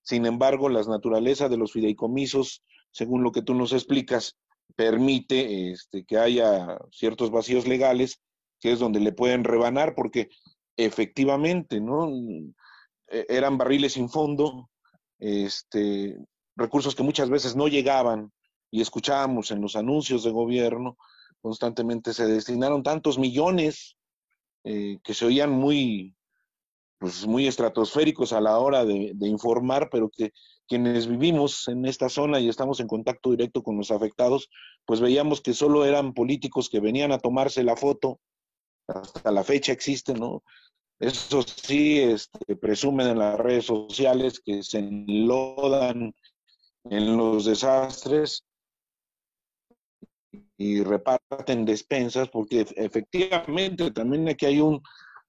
[0.07, 4.37] Sin embargo, la naturaleza de los fideicomisos, según lo que tú nos explicas,
[4.77, 8.21] permite este, que haya ciertos vacíos legales,
[8.61, 10.29] que es donde le pueden rebanar, porque
[10.77, 12.09] efectivamente, ¿no?
[13.09, 14.69] E-, eran barriles sin fondo,
[15.19, 16.17] este,
[16.55, 18.31] recursos que muchas veces no llegaban
[18.71, 20.97] y escuchábamos en los anuncios de gobierno,
[21.41, 23.97] constantemente se destinaron tantos millones
[24.63, 26.15] eh, que se oían muy,
[26.99, 30.31] pues muy estratosféricos a la hora de, informar, pero que
[30.67, 34.49] quienes vivimos en esta zona y estamos en contacto directo con los afectados,
[34.85, 38.19] pues veíamos que solo eran políticos que venían a tomarse la foto,
[38.87, 40.43] hasta la fecha existe, ¿no?
[40.99, 46.15] Eso sí, este, presumen en las redes sociales que se enlodan
[46.85, 48.43] en los desastres
[50.57, 54.81] y reparten despensas, porque efectivamente también aquí hay un,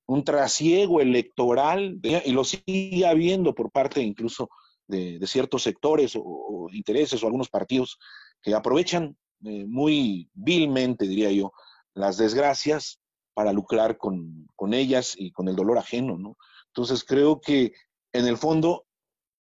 [0.08, 4.48] un trasiego electoral y lo sigue habiendo por parte incluso
[4.86, 7.98] de, ciertos sectores o, intereses o algunos partidos
[8.42, 11.52] que aprovechan eh, muy vilmente, diría yo,
[11.94, 13.00] las desgracias
[13.34, 16.36] para lucrar con, ellas y con el dolor ajeno, ¿no?
[16.68, 17.74] Entonces creo que
[18.12, 18.86] en el fondo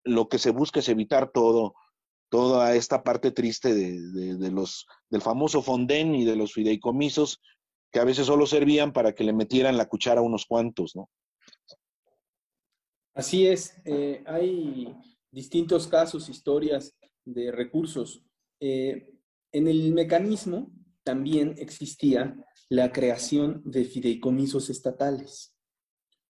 [0.04, 1.74] lo que se busca es evitar todo,
[2.30, 7.42] toda esta parte triste de, los, del famoso Fonden y de los fideicomisos
[7.92, 11.10] que a veces solo servían para que le metieran la cuchara a unos cuantos, ¿no?
[13.14, 14.96] Así es, eh, hay
[15.30, 18.24] distintos casos, historias de recursos.
[18.60, 19.10] Eh,
[19.52, 20.72] en el mecanismo
[21.04, 22.38] también existía
[22.70, 25.54] la creación de fideicomisos estatales.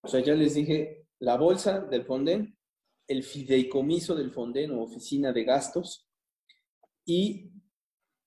[0.02, 2.58] O sea, ya les dije, la bolsa del Fonden,
[3.06, 6.08] el fideicomiso del Fonden o oficina de gastos,
[7.04, 7.51] y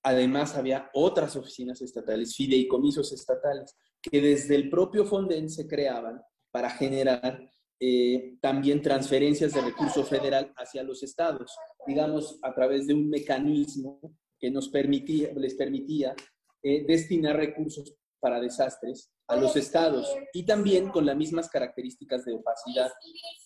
[0.05, 6.69] además había otras oficinas estatales, fideicomisos estatales, que desde el propio Fonden se creaban para
[6.69, 7.41] generar
[7.79, 13.99] eh, también transferencias de recurso federal hacia los estados, digamos, a través de un mecanismo
[14.39, 16.15] que nos permitía, les permitía
[16.61, 22.33] eh, destinar recursos para desastres a los estados y también con las mismas características de
[22.33, 22.91] opacidad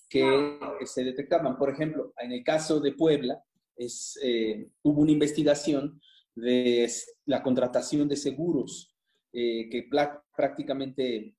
[0.09, 1.57] que se detectaban.
[1.57, 3.41] Por ejemplo, en el caso de Puebla,
[3.77, 6.01] eh, hubo una investigación
[6.35, 6.89] de
[7.25, 8.95] la contratación de seguros
[9.33, 9.87] eh, que
[10.35, 11.35] prácticamente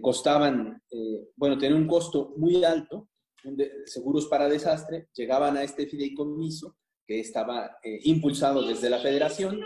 [0.00, 0.82] costaban,
[1.36, 3.10] bueno, tenían un costo muy alto,
[3.84, 9.60] seguros para desastre, llegaban a este fideicomiso que estaba impulsado desde la federación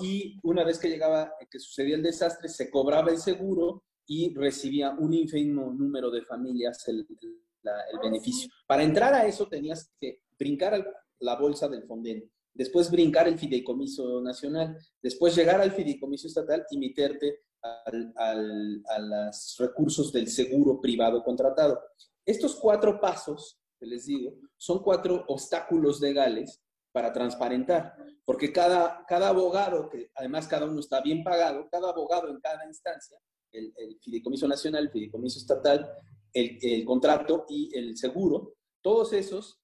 [0.00, 4.90] y una vez que llegaba, que sucedía el desastre, se cobraba el seguro y recibía
[4.90, 8.50] un ínfimo número de familias el, el beneficio.
[8.66, 10.84] Para entrar a eso tenías que brincar
[11.20, 16.78] la bolsa del Fonden, después brincar el fideicomiso nacional, después llegar al fideicomiso estatal y
[16.78, 21.80] meterte a los recursos del seguro privado contratado.
[22.26, 27.94] Estos cuatro pasos, que les digo, son cuatro obstáculos legales para transparentar,
[28.24, 32.66] porque cada, cada abogado, que además cada uno está bien pagado, cada abogado en cada
[32.66, 33.16] instancia,
[33.52, 35.88] el, el fideicomiso nacional, el fideicomiso estatal,
[36.32, 39.60] el, el, contrato y el seguro, todos esos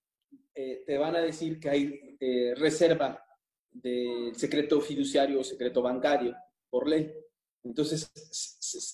[0.55, 3.23] eh, te van a decir que hay eh, reserva
[3.71, 6.35] de secreto fiduciario o secreto bancario
[6.71, 7.13] por ley.
[7.63, 8.11] Entonces,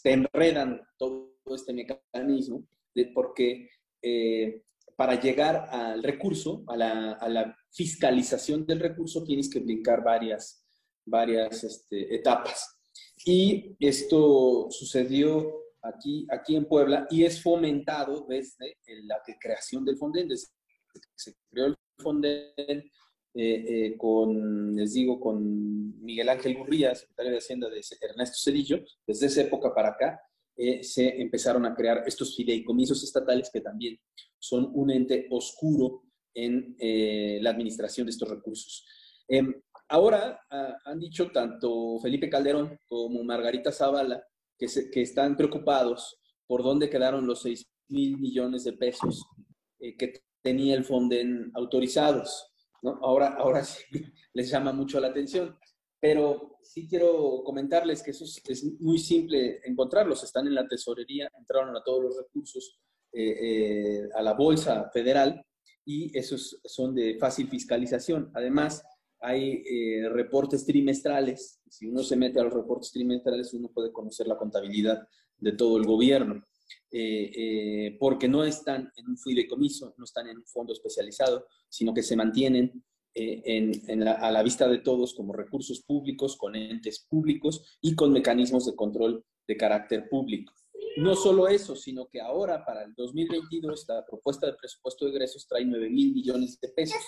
[0.02, 3.70] te enredan todo este mecanismo de, porque
[4.02, 4.64] eh,
[4.96, 10.66] para llegar al recurso, a la, a la, fiscalización del recurso, tienes que brincar varias,
[11.06, 12.80] varias este, etapas.
[13.24, 20.26] Y esto sucedió aquí, aquí en Puebla y es fomentado desde la creación del Fonden,
[20.26, 20.48] desde
[20.92, 22.90] que se creó el Fonden
[23.32, 28.80] eh, eh, con, les digo, con Miguel Ángel Gurría, secretario de Hacienda de Ernesto Cedillo,
[29.06, 30.20] desde esa época para acá,
[30.56, 33.98] eh, se empezaron a crear estos fideicomisos estatales que también
[34.38, 36.02] son un ente oscuro
[36.34, 36.76] en
[37.42, 38.86] la administración de estos recursos.
[39.28, 39.52] Em,
[39.88, 44.22] ahora ah, han dicho tanto Felipe Calderón como Margarita Zavala
[44.56, 49.24] que, que están preocupados por dónde quedaron los 6 mil millones de pesos
[49.78, 52.49] que tenía el Fonden autorizados.
[52.82, 52.98] ¿No?
[53.02, 53.82] Ahora, ahora sí
[54.34, 55.56] les llama mucho la atención.
[56.00, 60.24] Pero sí quiero comentarles que eso es, muy simple encontrarlos.
[60.24, 62.80] Están en la tesorería, entraron a todos los recursos
[63.12, 65.44] eh, eh, a la bolsa federal
[65.84, 68.30] y esos son de fácil fiscalización.
[68.34, 68.82] Además,
[69.20, 71.60] hay eh, reportes trimestrales.
[71.68, 75.76] Si uno se mete a los reportes trimestrales, uno puede conocer la contabilidad de todo
[75.76, 76.42] el gobierno.
[76.92, 81.94] Eh, eh, porque no están en un fideicomiso, no están en un fondo especializado, sino
[81.94, 83.72] que se mantienen eh,
[84.18, 88.74] a la vista de todos como recursos públicos, con entes públicos y con mecanismos de
[88.74, 90.52] control de carácter público.
[90.96, 95.46] No solo eso, sino que ahora para el 2022 la propuesta de presupuesto de egresos
[95.46, 97.00] trae 9 mil millones de pesos.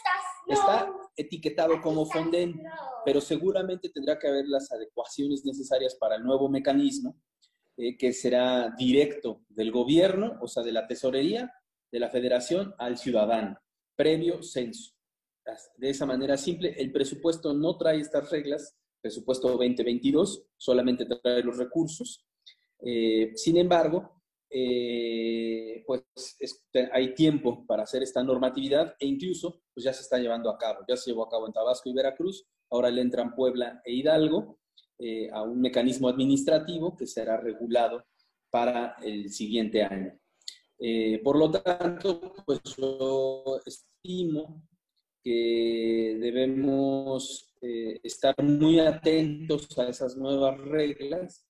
[0.46, 2.62] Está etiquetado como Fonden,
[3.04, 7.16] pero seguramente tendrá que haber las adecuaciones necesarias para el nuevo mecanismo
[7.76, 11.52] eh, que será directo del gobierno, o sea, de la tesorería
[11.92, 13.58] de la federación al ciudadano,
[13.94, 14.94] previo censo.
[15.76, 21.58] De esa manera simple, el presupuesto no trae estas reglas, presupuesto 2022 solamente trae los
[21.58, 22.24] recursos.
[22.80, 26.04] Eh, sin embargo, eh, pues
[26.92, 30.80] hay tiempo para hacer esta normatividad e incluso pues ya se está llevando a cabo.
[30.88, 34.58] Ya se llevó a cabo en Tabasco y Veracruz, ahora le entran Puebla e Hidalgo
[35.04, 38.04] eh, a un mecanismo administrativo que será regulado
[38.50, 40.16] para el siguiente año.
[40.78, 44.62] Eh, por lo tanto, pues yo estimo
[45.20, 51.48] que debemos eh, estar muy atentos a esas nuevas reglas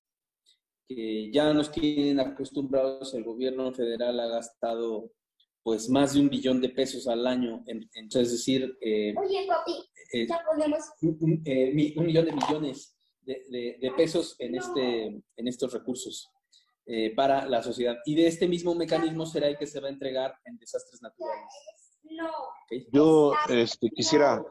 [0.87, 3.13] que ya nos tienen acostumbrados.
[3.13, 5.11] El gobierno federal ha gastado
[5.61, 10.41] pues más de un billón de pesos al año, en, es decir, Oye, papi, ya
[10.43, 10.81] podemos...
[11.01, 11.43] un,
[12.05, 12.92] millón de millones
[13.25, 16.31] de, pesos en, este, en estos recursos
[16.85, 17.97] eh, para la sociedad.
[18.05, 21.49] Y de este mismo mecanismo será el que se va a entregar en desastres naturales.
[22.91, 24.43] Yo este, quisiera,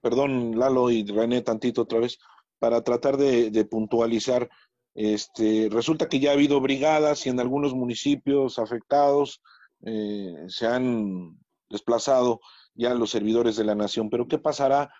[0.00, 2.18] perdón Lalo y René tantito otra vez,
[2.58, 4.48] para tratar de, puntualizar.
[4.94, 9.42] Este, resulta que ya ha habido brigadas y en algunos municipios afectados
[9.84, 12.40] eh, se han desplazado
[12.74, 14.10] ya los servidores de la nación.
[14.10, 14.90] Pero ¿qué pasará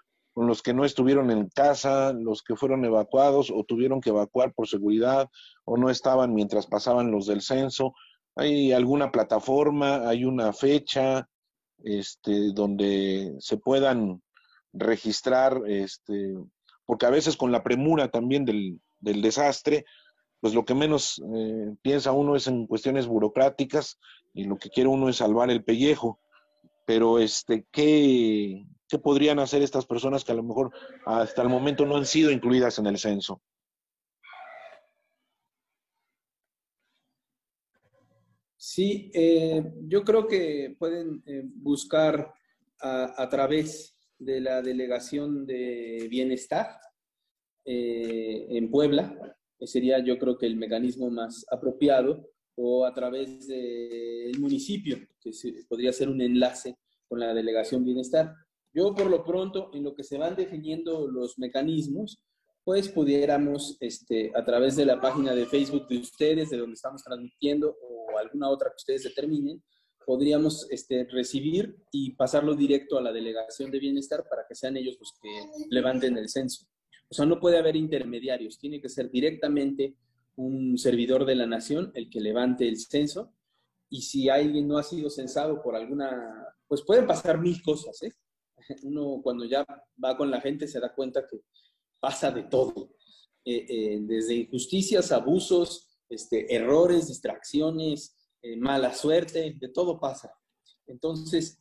[0.44, 4.68] los que no estuvieron en casa, los que fueron evacuados o tuvieron que evacuar por
[4.68, 5.30] seguridad
[5.64, 7.94] o no estaban mientras pasaban los del censo.
[8.34, 11.26] ¿Hay alguna plataforma, hay una fecha
[11.82, 14.22] este, donde se puedan
[14.74, 16.34] registrar, este,
[16.84, 19.86] porque a veces con la premura también del, del desastre,
[20.40, 23.98] pues lo que menos eh, piensa uno es en cuestiones burocráticas
[24.34, 26.20] y lo que quiere uno es salvar el pellejo.
[26.86, 30.70] Pero, este, ¿qué, ¿Qué podrían hacer estas personas que a lo mejor
[31.04, 33.42] hasta el momento no han sido incluidas en el censo?
[38.56, 42.32] Sí, eh, yo creo que pueden eh, buscar
[42.80, 46.78] a, través de la Delegación de Bienestar
[47.64, 49.36] eh, en Puebla.
[49.60, 55.30] sería yo creo que el mecanismo más apropiado o a través del municipio, que
[55.68, 56.76] podría ser un enlace
[57.08, 58.34] con la delegación bienestar.
[58.76, 62.20] Yo por lo pronto, en lo que se van definiendo los mecanismos,
[62.62, 67.02] pues pudiéramos este, a través de la página de Facebook de ustedes, de donde estamos
[67.02, 69.62] transmitiendo, o alguna otra que ustedes determinen,
[70.04, 74.98] podríamos este, recibir y pasarlo directo a la delegación de bienestar para que sean ellos
[75.00, 75.30] los que
[75.70, 76.66] levanten el censo.
[77.08, 79.96] O sea, no puede haber intermediarios, tiene que ser directamente
[80.34, 83.32] un servidor de la nación el que levante el censo.
[83.88, 88.12] Y si alguien no ha sido censado por alguna, pues pueden pasar mil cosas, ¿eh?
[88.82, 89.64] Uno cuando ya
[90.02, 91.40] va con la gente se da cuenta que
[92.00, 92.94] pasa de todo,
[93.44, 100.32] eh, eh, desde injusticias, abusos, este, errores, distracciones, eh, mala suerte, de todo pasa.
[100.88, 101.58] Entonces,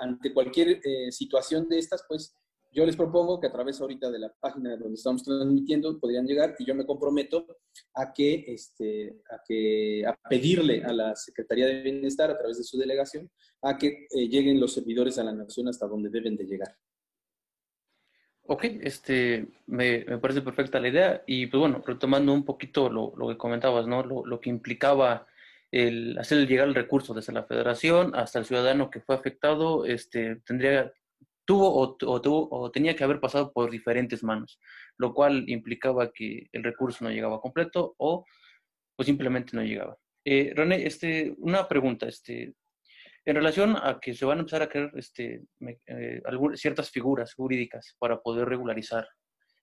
[0.00, 0.80] ante cualquier
[1.10, 2.34] situación de estas, pues
[2.72, 6.54] yo les propongo que a través ahorita de la página donde estamos transmitiendo podrían llegar
[6.58, 7.46] y yo me comprometo
[7.94, 12.64] a que, este, a que, a pedirle a la Secretaría de Bienestar a través de
[12.64, 13.30] su delegación
[13.62, 16.76] a que eh, lleguen los servidores a la nación hasta donde deben de llegar.
[18.46, 23.12] Ok, este, me, me parece perfecta la idea y pues bueno, retomando un poquito lo,
[23.16, 24.02] lo que comentabas, ¿no?
[24.02, 25.26] Lo, lo, que implicaba
[25.70, 30.36] el hacer llegar el recurso desde la federación hasta el ciudadano que fue afectado, este,
[30.44, 30.92] tendría
[31.50, 34.60] tuvo o, tuvo, o tenía que haber pasado por diferentes manos,
[34.98, 38.24] lo cual implicaba que el recurso no llegaba completo o
[38.94, 39.96] pues simplemente no llegaba.
[40.24, 42.54] Eh, René, este, una pregunta, este,
[43.24, 45.42] en relación a que se van a empezar a crear este,
[45.88, 46.22] eh,
[46.54, 49.08] ciertas figuras jurídicas para poder regularizar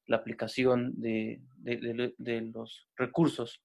[0.07, 3.63] la aplicación de, de, de, los recursos,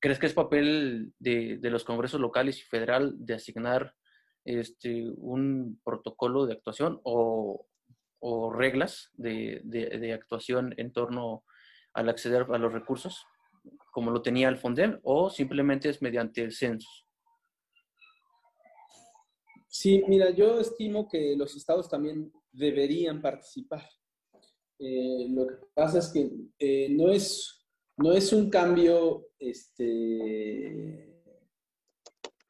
[0.00, 3.94] ¿crees que es papel de, los congresos locales y federal de asignar
[4.46, 7.66] este, un protocolo de actuación o,
[8.54, 11.44] reglas de, actuación en torno
[11.92, 13.24] al acceder a los recursos,
[13.92, 16.88] como lo tenía el FONDEM, o simplemente es mediante el censo?
[19.68, 23.82] Sí, mira, yo estimo que los estados también deberían participar.
[24.78, 31.15] Eh, lo que pasa es que eh, no, es, no es un cambio este,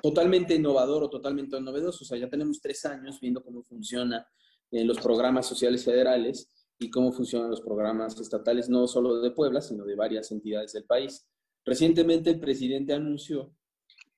[0.02, 2.04] totalmente innovador o totalmente novedoso.
[2.04, 4.24] O sea, ya tenemos tres años viendo cómo funcionan
[4.70, 9.61] eh, los programas sociales federales y cómo funcionan los programas estatales, no solo de Puebla,
[9.61, 11.26] sino de varias entidades del país.
[11.64, 13.52] Recientemente el presidente anunció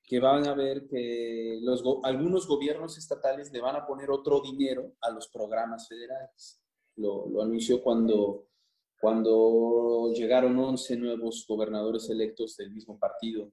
[0.03, 1.61] que van a ver que
[2.03, 6.63] algunos gobiernos estatales le van a poner otro dinero a los programas federales.
[6.97, 8.49] Lo, lo anunció cuando,
[8.99, 13.53] cuando llegaron 11 nuevos gobernadores electos del mismo partido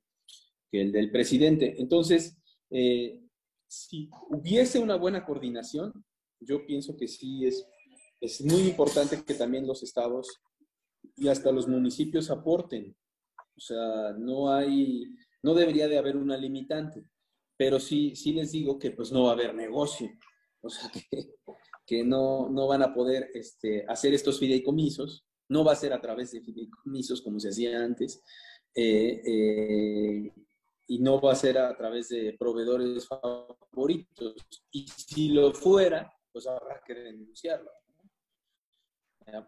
[0.81, 1.75] el del presidente.
[1.77, 2.37] Entonces,
[2.69, 3.21] eh,
[3.67, 5.93] si hubiese una buena coordinación,
[6.39, 7.65] yo pienso que sí es,
[8.21, 10.41] es muy importante que también los estados
[11.15, 12.95] y hasta los municipios aporten.
[13.57, 15.05] O sea, no hay,
[15.43, 17.05] no debería de haber una limitante,
[17.57, 20.09] pero sí, sí les digo que pues no va a haber negocio.
[20.61, 21.35] O sea, que,
[21.85, 26.01] que no, no van a poder este, hacer estos fideicomisos, no va a ser a
[26.01, 28.21] través de fideicomisos como se hacía antes,
[28.73, 30.31] eh, eh,
[30.87, 34.35] y no va a ser a través de proveedores favoritos.
[34.71, 37.71] Y si lo fuera, pues habrá que denunciarlo.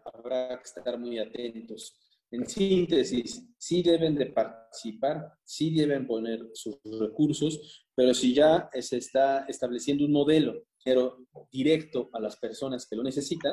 [0.04, 1.96] Habrá que estar muy atentos.
[2.30, 8.98] En síntesis, sí deben de participar, sí deben poner sus recursos, pero si ya se
[8.98, 11.18] está estableciendo un modelo pero
[11.52, 13.52] directo a las personas que lo necesitan,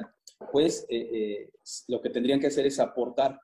[0.54, 1.50] pues eh, eh,
[1.90, 3.42] lo que tendrían que hacer es aportar,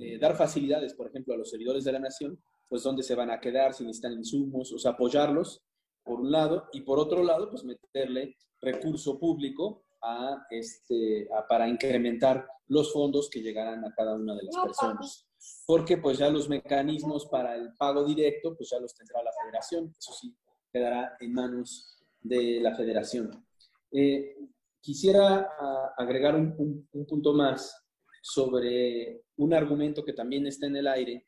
[0.00, 3.30] eh, dar facilidades, por ejemplo, a los servidores de la nación pues dónde se van
[3.30, 5.62] a quedar, si necesitan insumos, o sea, apoyarlos
[6.02, 12.46] por un lado, y por otro lado, pues meterle recurso público a este, para incrementar
[12.68, 15.26] los fondos que llegarán a cada una de las personas.
[15.66, 19.94] Porque pues ya los mecanismos para el pago directo, pues ya los tendrá la federación,
[19.98, 20.34] eso sí,
[20.72, 23.46] quedará en manos de la federación.
[23.92, 24.36] Eh,
[24.80, 27.84] quisiera ah, agregar un punto más
[28.22, 31.26] sobre un argumento que también está en el aire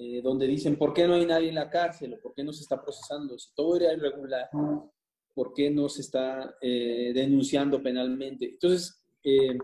[0.00, 2.14] eh, donde dicen, ¿por qué no hay nadie en la cárcel?
[2.14, 3.36] ¿O por qué no se está procesando?
[3.36, 4.48] Si todo era irregular,
[5.34, 8.44] ¿por qué no se está eh, denunciando penalmente?
[8.44, 9.58] Entonces, eh,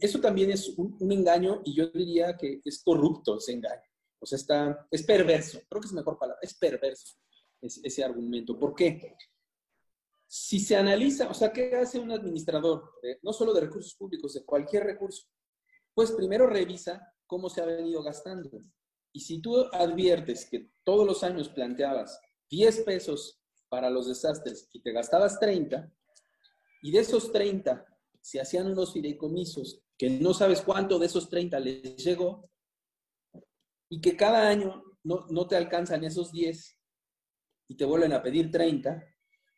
[0.00, 3.88] eso también es un, engaño y yo diría que es corrupto ese engaño.
[4.18, 7.16] O sea, está, es perverso, creo que es mejor palabra, es perverso
[7.60, 8.58] ese, ese argumento.
[8.58, 9.16] ¿Por qué?
[10.26, 12.92] Si se analiza, o sea, ¿qué hace un administrador,
[13.22, 15.28] no solo de recursos públicos, de cualquier recurso?
[15.94, 18.50] Pues primero revisa cómo se ha venido gastando.
[19.12, 24.80] Y si tú adviertes que todos los años planteabas 10 pesos para los desastres y
[24.80, 25.92] te gastabas 30,
[26.82, 27.84] y de esos 30
[28.20, 32.50] se hacían unos fideicomisos que no sabes cuánto de esos 30 les llegó,
[33.90, 36.78] y que cada año no, no te alcanzan esos 10
[37.68, 39.04] y te vuelven a pedir 30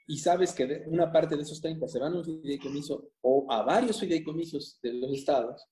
[0.08, 3.62] y sabes que una parte de esos 30 se van a un fideicomiso o a
[3.62, 5.64] varios fideicomisos de los estados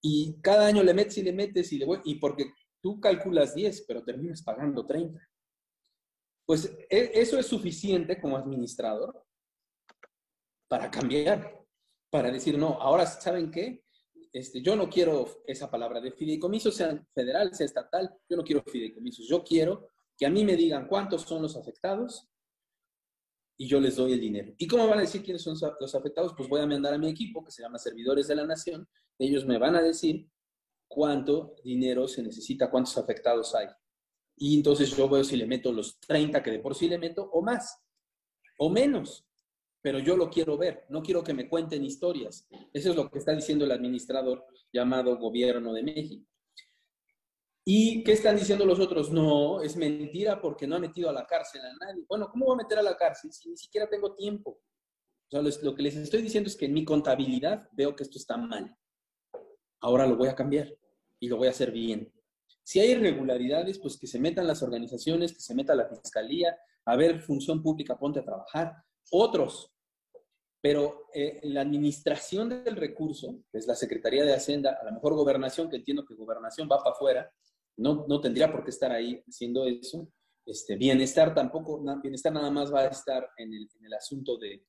[0.00, 3.84] y cada año le metes y le metes y le y porque tú calculas 10,
[3.86, 5.20] pero terminas pagando 30.
[6.44, 9.24] Pues e, eso es suficiente como administrador
[10.68, 11.64] para cambiar,
[12.10, 13.84] para decir, no, ahora, ¿saben qué?
[14.32, 18.62] Este, yo no quiero esa palabra de fideicomiso, sea federal, sea estatal, yo no quiero
[18.62, 22.28] fideicomisos, yo quiero que a mí me digan cuántos son los afectados
[23.58, 24.54] y yo les doy el dinero.
[24.56, 26.32] ¿Y cómo van a decir quiénes son los afectados?
[26.34, 29.44] Pues voy a mandar a mi equipo, que se llama Servidores de la Nación, ellos
[29.46, 30.28] me van a decir
[30.94, 33.66] cuánto dinero se necesita, cuántos afectados hay.
[34.36, 37.30] Y entonces yo veo si le meto los 30 que de por sí le meto
[37.32, 37.82] o más
[38.58, 39.26] o menos.
[39.80, 42.46] Pero yo lo quiero ver, no quiero que me cuenten historias.
[42.72, 46.26] Eso es lo que está diciendo el administrador llamado Gobierno de México.
[47.64, 49.10] ¿Y qué están diciendo los otros?
[49.10, 52.04] No, es mentira porque no ha metido a la cárcel a nadie.
[52.08, 54.50] Bueno, ¿cómo voy a meter a la cárcel si ni siquiera tengo tiempo?
[54.50, 58.18] O sea, lo que les estoy diciendo es que en mi contabilidad veo que esto
[58.18, 58.76] está mal.
[59.80, 60.68] Ahora lo voy a cambiar
[61.22, 62.12] y lo voy a hacer bien.
[62.64, 66.96] Si hay irregularidades, pues que se metan las organizaciones, que se meta la fiscalía, a
[66.96, 68.74] ver, función pública, ponte a trabajar.
[69.12, 69.72] Otros,
[70.60, 75.14] pero eh, la administración del recurso, que es la Secretaría de Hacienda, a lo mejor
[75.14, 77.32] gobernación, que entiendo que gobernación va para afuera,
[77.76, 80.08] no, no tendría por qué estar ahí haciendo eso.
[80.44, 84.64] Este, bienestar tampoco, bienestar nada más va a estar en el, en el asunto de,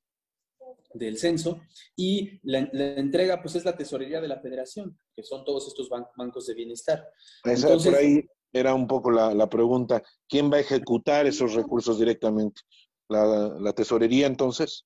[0.93, 1.61] del censo
[1.95, 6.45] y la, entrega pues es la tesorería de la federación, que son todos estos bancos
[6.47, 7.07] de bienestar.
[7.43, 12.61] por ahí era un poco la, pregunta, ¿quién va a ejecutar esos recursos directamente?
[13.09, 14.85] ¿La, tesorería entonces?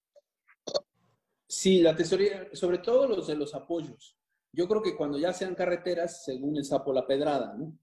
[1.48, 4.18] Sí, la tesorería, sobre todo los de los apoyos.
[4.54, 7.78] Yo creo que cuando ya sean carreteras, según el sapo La Pedrada, ¿no?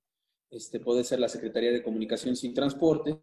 [0.51, 3.17] Este puede ser la Secretaría de Comunicación sin Transportes,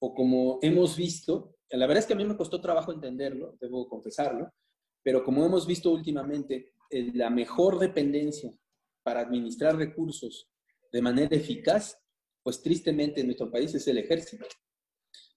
[0.00, 3.88] o como hemos visto, la verdad es que a mí me costó trabajo entenderlo, debo
[3.88, 4.52] confesarlo,
[5.02, 8.52] pero como hemos visto últimamente, eh, la mejor dependencia
[9.02, 10.48] para administrar recursos
[10.90, 11.98] de manera eficaz,
[12.42, 14.46] pues tristemente en nuestro país es el ejército.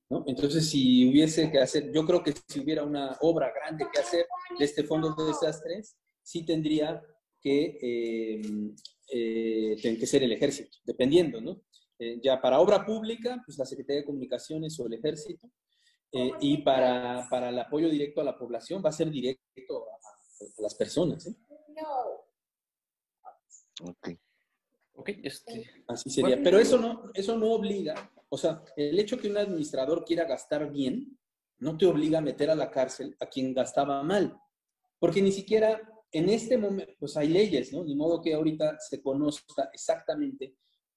[0.10, 0.24] ¿no?
[0.28, 4.26] Entonces, si hubiese que hacer, yo creo que si hubiera una obra grande que hacer
[4.58, 7.02] de este fondo de desastres, sí tendría
[7.42, 8.42] que, eh,
[9.12, 11.62] eh, que ser el ejército, dependiendo, ¿no?
[12.04, 15.52] Eh, ya para obra pública, pues la Secretaría de Comunicaciones o el Ejército,
[16.12, 20.62] eh, y para, para, el apoyo directo a la población va a ser directo a,
[20.62, 21.28] las personas.
[21.28, 21.36] ¿eh?
[23.84, 25.10] Ok.
[25.24, 25.84] este...
[25.88, 26.42] Así sería.
[26.44, 30.72] Pero eso no, eso no obliga, o sea, el hecho que un administrador quiera gastar
[30.72, 31.18] bien,
[31.60, 34.38] no te obliga a meter a la cárcel a quien gastaba mal.
[35.00, 35.82] Porque ni siquiera
[36.12, 37.84] en este momento, pues hay leyes, ¿no?
[37.84, 40.56] Ni modo que ahorita se conozca exactamente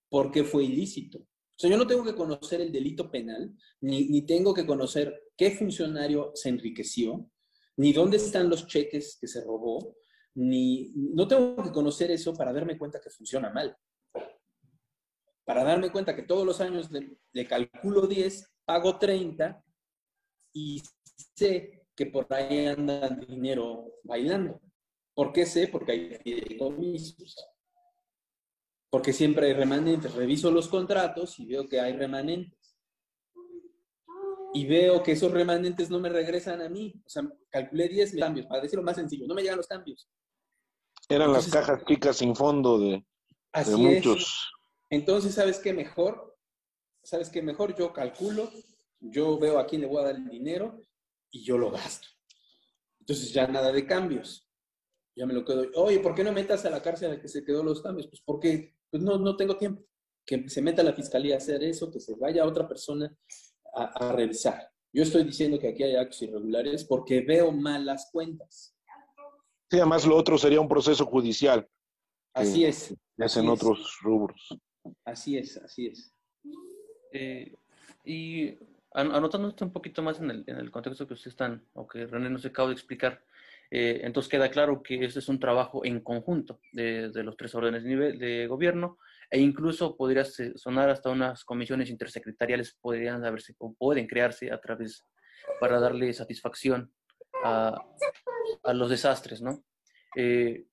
[0.09, 1.27] por qué fue ilícito.
[1.57, 5.31] O sea, yo no tengo que conocer el delito penal, ni, ni tengo que conocer
[5.37, 7.31] qué funcionario se enriqueció,
[7.77, 9.97] ni dónde están los cheques que se robó,
[10.35, 13.77] ni no tengo que conocer eso para darme cuenta que funciona mal.
[15.45, 19.63] Para darme cuenta que todos los años le, calculo 10, pago 30
[20.55, 20.83] y
[21.37, 24.61] sé que por ahí anda dinero bailando.
[25.15, 25.69] ¿Por qué sé?
[25.69, 27.54] Porque hay fideicomisos
[28.95, 30.15] porque siempre hay remanentes.
[30.15, 32.77] Reviso los contratos y veo que hay remanentes.
[34.53, 36.95] Y veo que esos remanentes no me regresan a mí.
[37.05, 40.09] O sea, calculé 10 cambios, para decirlo más sencillo, no me llegan los cambios.
[41.09, 43.05] Eran las cajas chicas sin fondo de,
[43.77, 44.53] muchos.
[44.91, 46.39] Entonces, ¿sabes qué mejor?
[47.03, 47.77] ¿Sabes qué mejor?
[47.77, 48.49] Yo calculo,
[49.01, 50.81] yo veo a quién le voy a dar el dinero
[51.33, 52.07] y yo lo gasto.
[53.01, 54.49] Entonces ya nada de cambios.
[55.17, 55.67] Ya me lo quedo.
[55.75, 58.07] Oye, ¿por qué no metas a la cárcel al que se quedó los cambios?
[58.07, 59.85] Pues porque pues no, no tengo tiempo.
[60.25, 63.13] Que se meta la fiscalía a hacer eso, que se vaya otra persona
[63.75, 64.71] a, revisar.
[64.93, 68.73] Yo estoy diciendo que aquí hay actos irregulares porque veo malas cuentas.
[69.69, 71.69] Sí, además lo otro sería un proceso judicial.
[72.35, 72.95] Así es.
[73.17, 74.57] Es en otros rubros.
[75.05, 76.15] Así es, así es.
[77.11, 77.53] Eh,
[78.05, 78.57] y
[78.93, 82.31] anotándote un poquito más en el, en el contexto que ustedes están, o que René
[82.31, 83.25] nos acaba de explicar,
[83.71, 87.83] eh, entonces queda claro que este es un trabajo en conjunto de, los tres órdenes
[87.85, 88.99] de, gobierno
[89.31, 95.05] e incluso podría sonar hasta unas comisiones intersecretariales podrían haberse o pueden crearse a través
[95.61, 96.93] para darle satisfacción
[97.43, 97.83] a,
[98.73, 99.65] los desastres, ¿no?
[100.17, 100.67] Eh,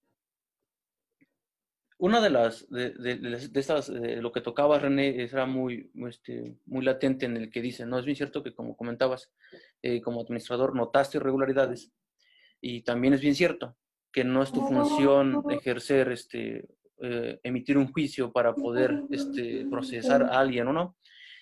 [2.01, 7.37] una de las, de, estas, lo que tocaba René, era muy, este, muy latente en
[7.37, 9.31] el que dice, no, es bien cierto que como comentabas,
[9.83, 11.91] eh, como administrador notaste irregularidades,
[12.61, 13.75] y también es bien cierto
[14.11, 16.67] que no es tu función ejercer este,
[17.01, 20.97] eh, emitir un juicio para poder este, procesar a alguien o no.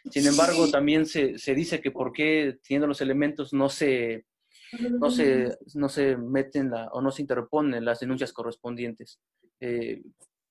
[0.10, 4.26] Sin embargo, también se, se dice que por qué teniendo los elementos no se,
[5.00, 9.20] no se, no se meten la, o no se interponen las denuncias correspondientes.
[9.60, 10.02] Eh,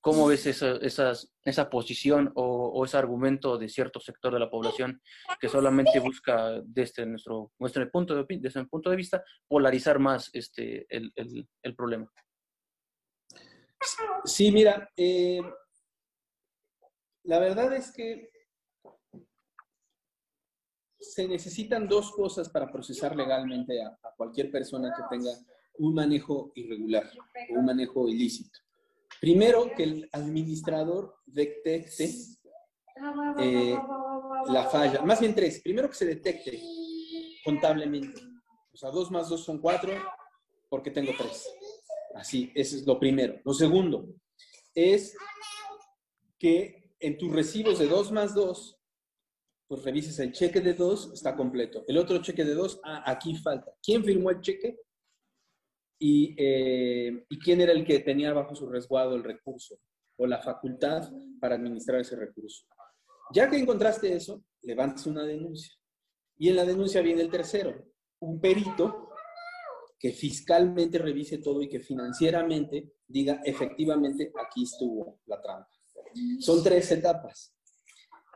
[0.00, 5.02] ¿Cómo ves esa, esas, esa posición o, ese argumento de cierto sector de la población
[5.40, 10.30] que solamente busca desde nuestro, nuestro punto, de, desde el punto de vista polarizar más
[10.32, 12.10] este, el, el, el problema?
[14.24, 15.40] Sí, mira, eh,
[17.24, 18.30] la verdad es que
[20.98, 25.30] se necesitan dos cosas para procesar legalmente a, cualquier persona que tenga
[25.78, 27.08] un manejo irregular
[27.50, 28.58] o un manejo ilícito.
[29.20, 32.14] Primero, que el administrador detecte
[33.40, 33.78] eh,
[34.46, 35.02] la falla.
[35.02, 35.60] Más bien tres.
[35.60, 36.60] Primero, que se detecte
[37.44, 38.20] contablemente.
[38.72, 39.92] O sea, dos más dos son cuatro
[40.68, 41.48] porque tengo tres.
[42.14, 43.40] Así, eso es lo primero.
[43.44, 44.08] Lo segundo
[44.74, 45.16] es
[46.38, 48.78] que en tus recibos de dos más dos
[49.68, 51.84] pues revises el cheque de dos, está completo.
[51.86, 53.70] El otro cheque de dos, ah, aquí falta.
[53.82, 54.78] ¿Quién firmó el cheque?
[55.98, 59.80] Y, eh, y, quién era el que tenía bajo su resguardo el recurso
[60.16, 62.66] o la facultad para administrar ese recurso.
[63.32, 65.74] Ya que encontraste eso, levantas una denuncia.
[66.36, 67.84] Y en la denuncia viene el tercero,
[68.20, 69.08] un perito
[69.98, 75.68] que fiscalmente revise todo y que financieramente diga efectivamente aquí estuvo la trampa.
[76.38, 77.54] Son tres etapas.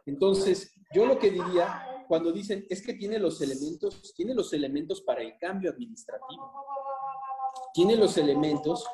[0.05, 5.01] Entonces, yo lo que diría cuando dicen es que tiene los elementos, tiene los elementos
[5.03, 6.53] para el cambio administrativo.
[7.75, 8.85] Tiene los elementos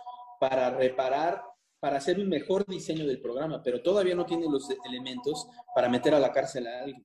[0.40, 1.42] para reparar,
[1.80, 6.14] para hacer un mejor diseño del programa, pero todavía no tiene los elementos para meter
[6.14, 7.04] a la cárcel a alguien.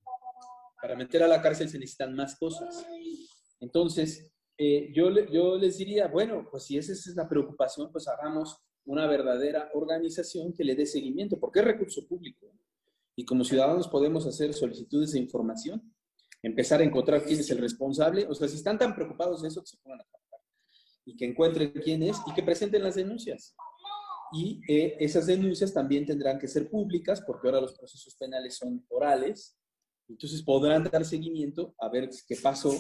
[0.82, 2.86] Para meter a la cárcel se necesitan más cosas.
[3.60, 8.58] Entonces, eh, yo, yo les diría, bueno, pues si esa es la preocupación, pues hagamos
[8.86, 12.52] una verdadera organización que le dé seguimiento, porque es recurso público
[13.16, 15.94] y como ciudadanos podemos hacer solicitudes de información,
[16.42, 19.62] empezar a encontrar quién es el responsable, o sea, si están tan preocupados de eso,
[19.62, 20.23] que se pongan a trabajar
[21.06, 23.56] y que encuentren quién es y que presenten las denuncias.
[24.32, 28.84] Y eh, esas denuncias también tendrán que ser públicas porque ahora los procesos penales son
[28.90, 29.58] orales,
[30.10, 32.72] entonces podrán dar seguimiento a ver qué pasó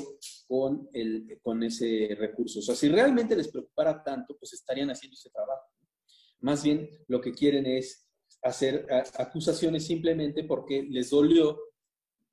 [0.47, 2.59] con, el, con ese recurso.
[2.59, 5.69] O sea, si realmente les preocupara tanto, pues estarían haciendo ese trabajo.
[6.41, 8.09] Más bien lo que quieren es
[8.41, 8.85] hacer
[9.17, 11.57] acusaciones simplemente porque les dolió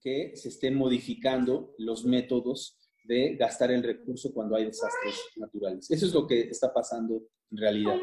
[0.01, 2.80] que se estén modificando los métodos
[3.11, 5.91] de gastar el recurso cuando hay desastres naturales.
[5.91, 7.97] Eso es lo que está pasando en realidad.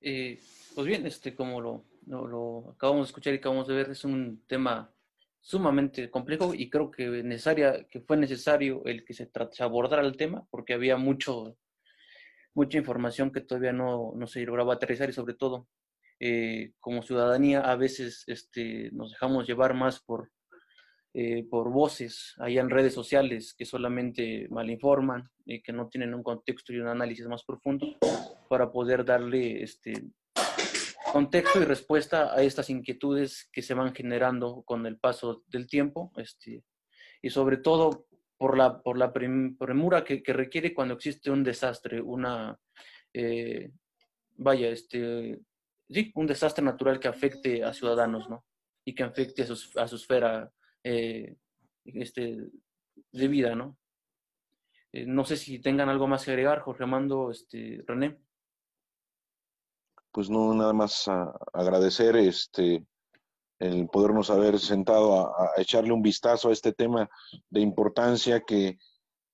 [0.00, 0.40] Eh,
[0.74, 4.42] pues bien, este, como lo, lo, acabamos de escuchar y acabamos de ver, es un
[4.46, 4.90] tema
[5.42, 10.16] sumamente complejo y creo que, necesaria, que fue necesario el que se, se abordara el
[10.16, 11.58] tema porque había mucho
[12.54, 15.68] mucha información que todavía no, no se lograba aterrizar y sobre todo
[16.18, 20.30] eh, como ciudadanía a veces este, nos dejamos llevar más por,
[21.18, 26.22] eh, por voces allá en redes sociales que solamente malinforman y que no tienen un
[26.22, 27.96] contexto y un análisis más profundo
[28.50, 29.94] para poder darle este,
[31.14, 36.12] contexto y respuesta a estas inquietudes que se van generando con el paso del tiempo
[36.18, 36.62] este,
[37.22, 42.58] y sobre todo por la, por la premura que, requiere cuando existe un desastre, una,
[43.14, 43.70] eh,
[44.34, 45.40] vaya, este,
[45.88, 48.44] sí, un desastre natural que afecte a ciudadanos, ¿no?
[48.84, 50.52] Y que afecte a su, a su esfera
[50.88, 51.36] eh,
[51.84, 52.48] este,
[53.10, 53.76] de vida, ¿no?
[54.92, 58.16] Eh, no sé si tengan algo más que agregar, Jorge Amando, este, René.
[60.12, 61.08] Pues no, nada más
[61.52, 62.86] agradecer este,
[63.58, 67.10] el podernos haber sentado a, echarle un vistazo a este tema
[67.50, 68.78] de importancia que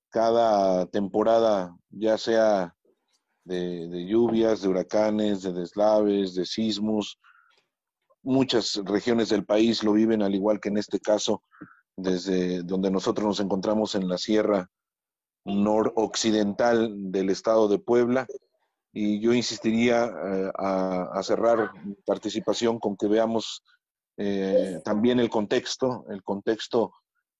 [0.09, 2.75] cada temporada, ya sea
[3.43, 7.19] de, lluvias, de huracanes, de deslaves, de sismos,
[8.23, 11.43] muchas regiones del país lo viven al igual que en este caso,
[11.95, 14.69] desde donde nosotros nos encontramos en la sierra
[15.45, 18.25] noroccidental del estado de Puebla.
[18.93, 21.71] Y yo insistiría eh, a, cerrar
[22.05, 23.63] participación con que veamos
[24.17, 26.93] eh, también el contexto, el contexto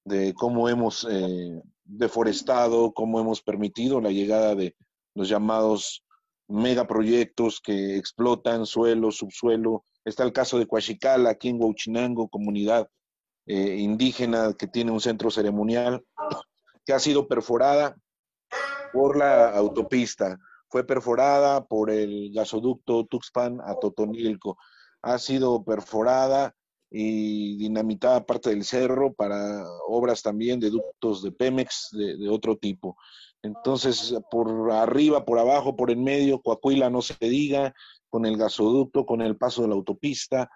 [0.04, 4.76] de cómo hemos eh, deforestado, cómo hemos permitido la llegada de
[5.16, 6.04] los llamados
[6.48, 9.86] megaproyectos que explotan suelo, subsuelo.
[10.06, 12.90] Está el caso de Coachicala, aquí en Huachinango, comunidad
[13.46, 16.04] eh, indígena que tiene un centro ceremonial
[16.86, 17.96] que ha sido perforada
[18.92, 20.38] por la autopista.
[20.70, 24.58] Fue perforada por el gasoducto Tuxpan a Totonilco.
[25.02, 26.56] Ha sido perforada
[26.90, 32.96] y dinamitada parte del cerro para obras también de ductos de Pemex de, otro tipo.
[33.44, 37.74] Entonces, por arriba, por abajo, por en medio, Coahuila no se diga,
[38.10, 40.50] con el gasoducto, con el paso de la autopista,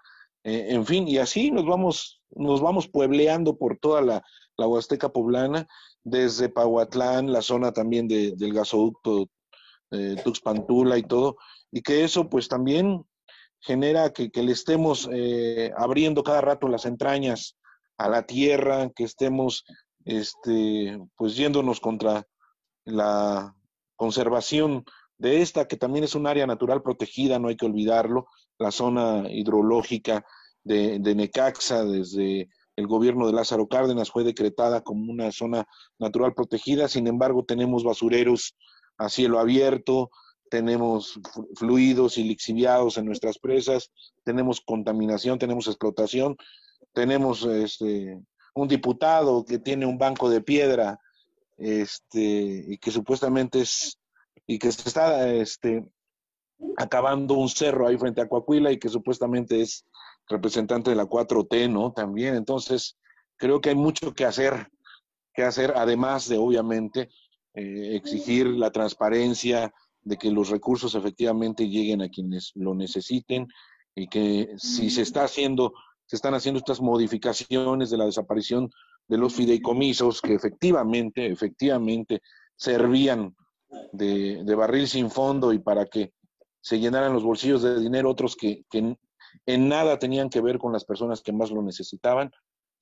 [0.44, 4.24] eh, en fin, y así nos vamos, nos vamos puebleando por toda la,
[4.56, 5.66] la Huasteca poblana,
[6.02, 9.28] desde Pahuatlán, la zona también de, del gasoducto
[9.90, 11.36] eh, Tuxpantula y todo,
[11.70, 13.04] y que eso pues también
[13.60, 17.56] genera que, que le estemos eh, abriendo cada rato las entrañas
[17.98, 19.64] a la tierra, que estemos
[20.04, 22.24] este, pues yéndonos contra
[22.88, 23.54] la
[23.96, 24.84] conservación
[25.18, 28.26] de esta, que también es un área natural protegida, no hay que olvidarlo,
[28.58, 30.24] la zona hidrológica
[30.64, 35.66] de, de Necaxa, desde el gobierno de Lázaro Cárdenas fue decretada como una zona
[35.98, 38.56] natural protegida, sin embargo tenemos basureros
[38.98, 40.10] a cielo abierto,
[40.48, 41.18] tenemos
[41.56, 43.90] fluidos y lixiviados en nuestras presas,
[44.24, 46.36] tenemos contaminación, tenemos explotación,
[46.92, 48.20] tenemos este,
[48.54, 50.98] un diputado que tiene un banco de piedra
[51.58, 53.98] este, y que supuestamente es,
[54.46, 55.84] y que se está este,
[56.76, 59.84] acabando un cerro ahí frente a Coahuila y que supuestamente es
[60.28, 61.92] representante de la 4T, ¿no?
[61.92, 62.96] También, entonces,
[63.36, 64.70] creo que hay mucho que hacer,
[65.34, 67.10] que hacer, además de, obviamente,
[67.54, 69.72] eh, exigir la transparencia,
[70.08, 73.46] de que los recursos efectivamente lleguen a quienes lo necesiten
[73.94, 75.72] y que si se está haciendo,
[76.06, 78.70] se están haciendo estas modificaciones de la desaparición
[79.08, 82.20] de los fideicomisos que efectivamente, efectivamente
[82.56, 83.34] servían
[83.92, 86.12] de, barril sin fondo y para que
[86.60, 88.96] se llenaran los bolsillos de dinero otros que, que
[89.46, 92.30] en nada tenían que ver con las personas que más lo necesitaban,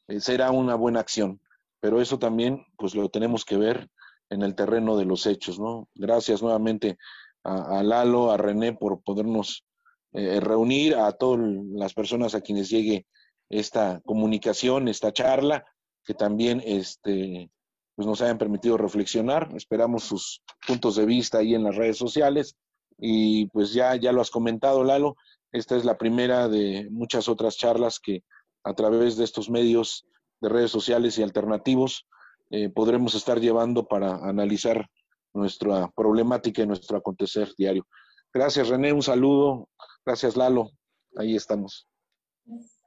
[0.08, 1.40] eh, será una buena acción.
[1.80, 3.88] Pero eso también, pues lo tenemos que ver
[4.30, 5.88] en el terreno de los hechos, ¿no?
[5.94, 6.98] Gracias nuevamente
[7.44, 9.64] a, Lalo, a René por podernos
[10.12, 11.40] eh, reunir, a todas
[11.72, 13.06] las personas a quienes llegue
[13.48, 15.64] esta comunicación, esta charla,
[16.06, 17.50] que también este,
[17.96, 19.50] pues nos hayan permitido reflexionar.
[19.56, 22.56] Esperamos sus puntos de vista ahí en las redes sociales.
[22.98, 25.16] Y pues ya, ya lo has comentado, Lalo,
[25.52, 28.22] esta es la primera de muchas otras charlas que
[28.64, 30.06] a través de estos medios
[30.40, 32.06] de redes sociales y alternativos
[32.50, 34.88] eh, podremos estar llevando para analizar
[35.34, 37.86] nuestra problemática y nuestro acontecer diario.
[38.32, 39.68] Gracias René, un saludo.
[40.04, 40.70] Gracias Lalo,
[41.16, 41.86] ahí estamos.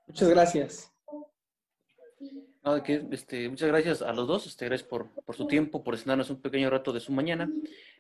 [0.07, 0.89] Muchas gracias.
[2.78, 6.41] Este, muchas gracias a los dos, este, gracias por, por su tiempo, por enseñarnos un
[6.41, 7.51] pequeño rato de su mañana.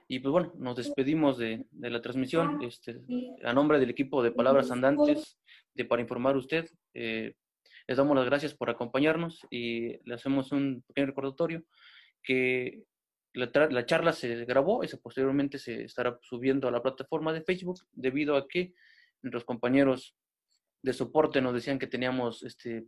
[0.07, 2.61] Y pues bueno, nos despedimos de, de la transmisión.
[2.63, 2.99] Este,
[3.43, 5.37] a nombre del equipo de Palabras Andantes,
[5.73, 7.33] de Para Informar Usted, eh,
[7.87, 11.63] les damos las gracias por acompañarnos y le hacemos un pequeño recordatorio
[12.21, 12.83] que
[13.33, 17.41] la, la, charla se grabó y se, posteriormente se estará subiendo a la plataforma de
[17.41, 18.73] Facebook debido a que
[19.21, 20.15] nuestros compañeros
[20.81, 22.85] de soporte nos decían que teníamos este,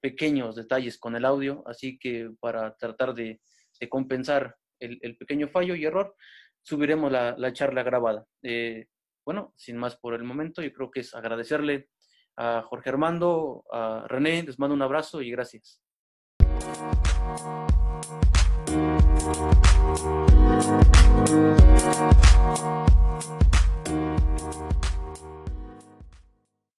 [0.00, 3.40] pequeños detalles con el audio, así que para tratar de,
[3.88, 6.14] compensar el, pequeño fallo y error,
[6.62, 8.24] subiremos la, la charla grabada.
[8.42, 8.86] Eh,
[9.24, 11.88] bueno, sin más por el momento, yo creo que es agradecerle
[12.36, 15.80] a Jorge Armando, a René, les mando un abrazo y gracias.